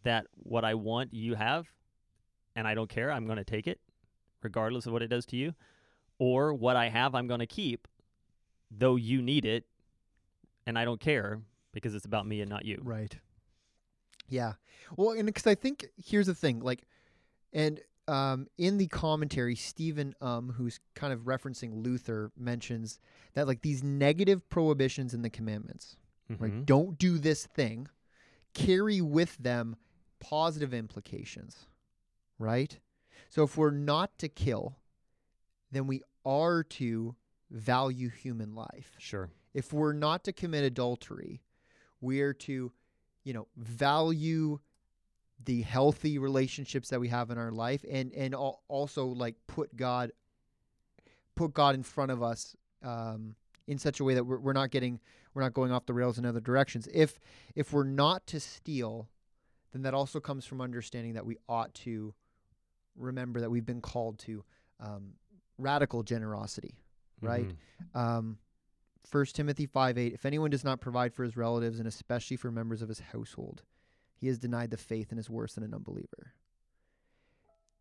that 0.04 0.26
what 0.34 0.64
I 0.64 0.74
want 0.74 1.12
you 1.12 1.34
have, 1.34 1.68
and 2.56 2.66
I 2.66 2.74
don't 2.74 2.88
care. 2.88 3.10
I'm 3.12 3.26
going 3.26 3.36
to 3.38 3.44
take 3.44 3.66
it, 3.66 3.80
regardless 4.44 4.86
of 4.86 4.92
what 4.92 5.02
it 5.02 5.08
does 5.08 5.26
to 5.26 5.36
you. 5.36 5.54
Or 6.18 6.54
what 6.54 6.76
I 6.76 6.90
have, 6.90 7.16
I'm 7.16 7.26
going 7.26 7.40
to 7.40 7.46
keep, 7.46 7.88
though 8.70 8.94
you 8.94 9.20
need 9.20 9.44
it, 9.44 9.64
and 10.64 10.78
I 10.78 10.84
don't 10.84 11.00
care 11.00 11.40
because 11.72 11.94
it's 11.94 12.06
about 12.06 12.24
me 12.26 12.40
and 12.40 12.48
not 12.48 12.64
you. 12.64 12.80
Right. 12.84 13.18
Yeah. 14.28 14.52
Well, 14.96 15.10
and 15.10 15.26
because 15.26 15.46
I 15.46 15.56
think 15.56 15.86
here's 15.96 16.28
the 16.28 16.34
thing, 16.34 16.60
like, 16.60 16.84
and 17.52 17.80
um, 18.06 18.46
in 18.58 18.78
the 18.78 18.86
commentary, 18.86 19.56
Stephen 19.56 20.14
Um, 20.20 20.50
who's 20.50 20.78
kind 20.94 21.12
of 21.12 21.20
referencing 21.22 21.84
Luther, 21.84 22.30
mentions 22.36 23.00
that 23.32 23.46
like 23.46 23.62
these 23.62 23.82
negative 23.82 24.48
prohibitions 24.50 25.14
in 25.14 25.22
the 25.22 25.30
commandments, 25.30 25.96
right? 26.28 26.52
Mhm. 26.52 26.66
Don't 26.66 26.98
do 26.98 27.18
this 27.18 27.46
thing, 27.46 27.88
carry 28.52 29.00
with 29.00 29.36
them 29.38 29.76
positive 30.20 30.72
implications, 30.72 31.66
right? 32.38 32.78
So 33.34 33.42
if 33.42 33.56
we're 33.56 33.72
not 33.72 34.16
to 34.18 34.28
kill, 34.28 34.76
then 35.72 35.88
we 35.88 36.02
are 36.24 36.62
to 36.62 37.16
value 37.50 38.08
human 38.08 38.54
life 38.54 38.94
Sure. 38.98 39.28
if 39.52 39.72
we're 39.72 39.92
not 39.92 40.22
to 40.24 40.32
commit 40.32 40.62
adultery, 40.62 41.42
we 42.00 42.20
are 42.20 42.32
to, 42.32 42.70
you 43.24 43.32
know, 43.32 43.48
value 43.56 44.60
the 45.44 45.62
healthy 45.62 46.16
relationships 46.16 46.90
that 46.90 47.00
we 47.00 47.08
have 47.08 47.32
in 47.32 47.38
our 47.38 47.50
life 47.50 47.84
and 47.90 48.12
and 48.12 48.36
also 48.36 49.06
like 49.06 49.34
put 49.48 49.74
God 49.74 50.12
put 51.34 51.52
God 51.52 51.74
in 51.74 51.82
front 51.82 52.12
of 52.12 52.22
us 52.22 52.54
um, 52.84 53.34
in 53.66 53.78
such 53.78 53.98
a 53.98 54.04
way 54.04 54.14
that 54.14 54.22
we're, 54.22 54.38
we're 54.38 54.52
not 54.52 54.70
getting 54.70 55.00
we're 55.34 55.42
not 55.42 55.54
going 55.54 55.72
off 55.72 55.86
the 55.86 55.92
rails 55.92 56.18
in 56.18 56.24
other 56.24 56.40
directions. 56.40 56.86
If 56.94 57.18
if 57.56 57.72
we're 57.72 57.82
not 57.82 58.28
to 58.28 58.38
steal, 58.38 59.08
then 59.72 59.82
that 59.82 59.92
also 59.92 60.20
comes 60.20 60.46
from 60.46 60.60
understanding 60.60 61.14
that 61.14 61.26
we 61.26 61.36
ought 61.48 61.74
to 61.74 62.14
remember 62.96 63.40
that 63.40 63.50
we've 63.50 63.66
been 63.66 63.80
called 63.80 64.18
to 64.20 64.44
um, 64.80 65.14
radical 65.58 66.02
generosity 66.02 66.76
right? 67.24 67.48
Mhm. 67.48 67.98
Um, 67.98 68.38
1 69.10 69.26
Timothy 69.34 69.66
5 69.66 69.98
8. 69.98 70.12
If 70.12 70.24
anyone 70.24 70.50
does 70.50 70.64
not 70.64 70.80
provide 70.80 71.14
for 71.14 71.24
his 71.24 71.36
relatives 71.36 71.78
and 71.78 71.88
especially 71.88 72.36
for 72.36 72.50
members 72.50 72.82
of 72.82 72.88
his 72.88 73.00
household, 73.00 73.62
he 74.14 74.26
has 74.28 74.38
denied 74.38 74.70
the 74.70 74.76
faith 74.76 75.10
and 75.10 75.18
is 75.18 75.28
worse 75.28 75.54
than 75.54 75.64
an 75.64 75.74
unbeliever. 75.74 76.34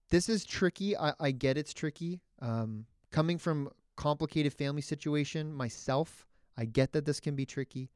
This 0.09 0.29
is 0.29 0.45
tricky. 0.45 0.97
I, 0.97 1.13
I 1.19 1.31
get 1.31 1.57
it's 1.57 1.73
tricky. 1.73 2.21
Um, 2.39 2.85
coming 3.11 3.37
from 3.37 3.69
complicated 3.95 4.53
family 4.53 4.81
situation 4.81 5.53
myself, 5.53 6.27
I 6.57 6.65
get 6.65 6.91
that 6.93 7.05
this 7.05 7.19
can 7.19 7.35
be 7.35 7.45
tricky. 7.45 7.89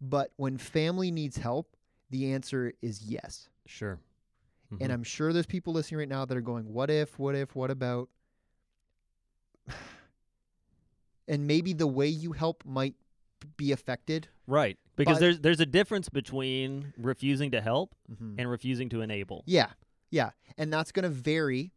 But 0.00 0.32
when 0.36 0.58
family 0.58 1.10
needs 1.10 1.36
help, 1.36 1.76
the 2.10 2.32
answer 2.32 2.72
is 2.82 3.02
yes. 3.02 3.48
Sure. 3.66 3.98
And 4.70 4.80
Mhm. 4.80 4.92
I'm 4.92 5.02
sure 5.04 5.32
there's 5.32 5.46
people 5.46 5.72
listening 5.72 5.98
right 6.00 6.08
now 6.08 6.24
that 6.24 6.36
are 6.36 6.40
going, 6.42 6.72
what 6.72 6.90
if, 6.90 7.18
what 7.18 7.34
if, 7.34 7.54
what 7.54 7.70
about? 7.70 8.08
and 11.28 11.46
maybe 11.46 11.72
the 11.72 11.86
way 11.86 12.08
you 12.08 12.32
help 12.32 12.64
might 12.64 12.94
be 13.56 13.72
affected. 13.72 14.28
Right. 14.46 14.78
Because 14.96 15.16
But- 15.16 15.20
there's 15.20 15.40
there's 15.40 15.60
a 15.60 15.66
difference 15.66 16.08
between 16.08 16.92
refusing 16.96 17.50
to 17.52 17.60
help 17.60 17.94
Mm-hmm. 18.10 18.36
and 18.38 18.50
refusing 18.50 18.88
to 18.90 19.02
enable. 19.02 19.42
Yeah, 19.46 19.72
yeah, 20.10 20.30
and 20.56 20.72
that's 20.72 20.92
going 20.92 21.02
to 21.04 21.08
vary 21.10 21.72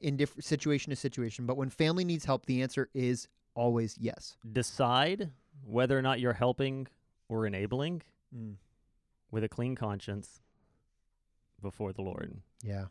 in 0.00 0.16
different 0.16 0.44
situation 0.44 0.90
to 0.90 0.96
situation. 0.96 1.46
But 1.46 1.56
when 1.56 1.68
family 1.70 2.04
needs 2.04 2.24
help, 2.24 2.46
the 2.46 2.62
answer 2.62 2.88
is 2.94 3.28
always 3.54 3.96
yes. 3.98 4.36
Decide 4.50 5.30
whether 5.64 5.96
or 5.98 6.02
not 6.02 6.18
you're 6.18 6.32
helping 6.32 6.88
or 7.28 7.46
enabling 7.46 8.02
Mm. 8.34 8.56
with 9.30 9.44
a 9.44 9.48
clean 9.48 9.74
conscience 9.76 10.41
before 11.62 11.92
the 11.92 12.02
Lord, 12.02 12.42
Yeah, 12.62 12.86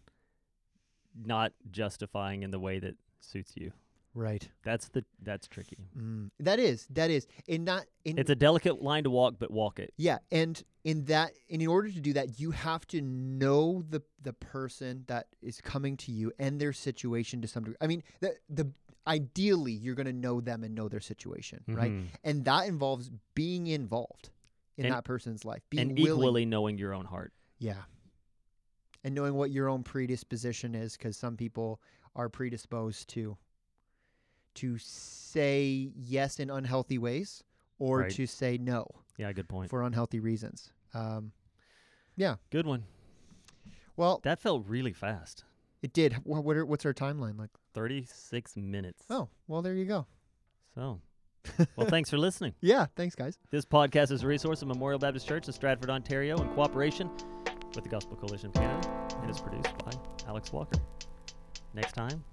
not 1.26 1.54
justifying 1.70 2.44
in 2.44 2.52
the 2.52 2.60
way 2.60 2.80
that 2.80 2.96
suits 3.20 3.54
you. 3.56 3.72
right. 4.14 4.50
That's 4.64 4.90
the 4.90 5.04
that's 5.22 5.48
tricky. 5.48 5.78
Mm. 5.98 6.32
That 6.40 6.60
is 6.60 6.88
that 6.92 7.12
is 7.12 7.28
in 7.48 7.64
not 7.64 7.86
in 8.06 8.18
It's 8.18 8.30
a 8.30 8.36
delicate 8.36 8.82
line 8.82 9.04
to 9.04 9.10
walk, 9.10 9.36
but 9.40 9.52
walk 9.52 9.80
it. 9.80 9.94
Yeah, 9.98 10.18
and 10.32 10.62
in 10.84 11.06
that, 11.06 11.34
and 11.52 11.62
in 11.62 11.68
order 11.68 11.92
to 11.92 12.00
do 12.00 12.14
that, 12.14 12.40
you 12.40 12.52
have 12.52 12.88
to 12.88 13.02
know 13.02 13.84
the 13.88 14.02
the 14.22 14.34
person 14.34 15.04
that 15.08 15.28
is 15.42 15.62
coming 15.62 15.96
to 15.98 16.12
you 16.12 16.32
and 16.40 16.60
their 16.60 16.74
situation 16.74 17.42
to 17.42 17.48
some 17.48 17.64
degree. 17.64 17.78
I 17.82 17.88
mean, 17.88 18.04
the 18.20 18.36
the 18.50 18.72
ideally 19.08 19.72
you're 19.74 19.96
going 19.96 20.06
to 20.06 20.14
know 20.14 20.42
them 20.42 20.64
and 20.64 20.76
know 20.76 20.88
their 20.88 21.00
situation, 21.00 21.64
right? 21.68 21.92
Mhm. 21.92 22.06
And 22.24 22.46
that 22.46 22.68
involves 22.68 23.10
being 23.34 23.66
involved 23.68 24.30
in 24.78 24.86
And- 24.86 24.94
that 24.94 25.04
person's 25.06 25.44
life, 25.44 25.64
being 25.72 25.90
And 25.90 25.98
willing, 26.00 26.20
equally 26.22 26.46
knowing 26.46 26.78
your 26.78 26.94
own 26.94 27.06
heart. 27.06 27.34
yeah, 27.58 27.84
and 29.04 29.14
knowing 29.16 29.34
what 29.36 29.52
your 29.52 29.68
own 29.70 29.84
predisposition 29.84 30.76
is, 30.76 30.98
because 30.98 31.18
some 31.18 31.36
people 31.38 31.82
are 32.16 32.30
predisposed 32.30 33.08
to 33.10 33.38
to 34.56 34.78
say 34.78 35.92
yes 35.96 36.40
in 36.40 36.50
unhealthy 36.50 36.98
ways 36.98 37.42
or 37.80 38.00
Right. 38.00 38.12
to 38.12 38.28
say 38.28 38.58
no 38.58 38.86
Yeah, 39.18 39.32
good 39.32 39.48
point. 39.48 39.70
for 39.70 39.82
unhealthy 39.84 40.20
reasons. 40.20 40.72
Um, 40.94 41.32
yeah. 42.18 42.36
Good 42.50 42.66
one. 42.66 42.84
well, 43.96 44.20
That 44.24 44.40
felt 44.40 44.66
really 44.68 44.92
fast. 44.94 45.46
It 45.82 45.94
did. 45.94 46.18
Wha- 46.26 46.42
What 46.42 46.58
are, 46.58 46.66
what's 46.66 46.86
our 46.86 46.94
timeline 46.94 47.40
like? 47.40 47.50
36 47.74 48.58
minutes. 48.58 49.04
Oh, 49.10 49.30
well, 49.48 49.62
there 49.62 49.74
you 49.74 49.86
go. 49.86 50.06
So, 50.76 51.00
well, 51.78 51.88
thanks 51.88 52.10
for 52.10 52.18
listening. 52.18 52.54
Yeah, 52.60 52.88
thanks, 52.98 53.16
guys. 53.16 53.40
This 53.52 53.64
podcast 53.66 54.12
is 54.12 54.24
a 54.24 54.28
resource 54.28 54.62
of 54.62 54.68
Memorial 54.68 55.00
Baptist 55.00 55.28
Church 55.28 55.48
in 55.48 55.54
Stratford, 55.54 55.90
Ontario, 55.90 56.38
in 56.42 56.50
cooperation 56.50 57.10
with 57.76 57.84
the 57.84 57.90
Gospel 57.90 58.18
Coalition 58.18 58.48
of 58.48 58.54
Canada. 58.54 58.90
It 59.24 59.30
is 59.30 59.40
produced 59.40 59.78
by 59.86 59.92
Alex 60.28 60.52
Walker. 60.52 60.80
Next 61.74 61.94
time, 61.94 62.24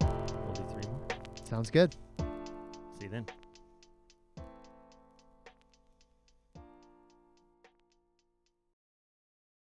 we'll 0.00 0.54
do 0.54 0.62
three 0.68 0.90
more. 0.90 1.00
Sounds 1.44 1.70
good. 1.70 1.94
See 2.98 3.04
you 3.04 3.08
then. 3.08 3.26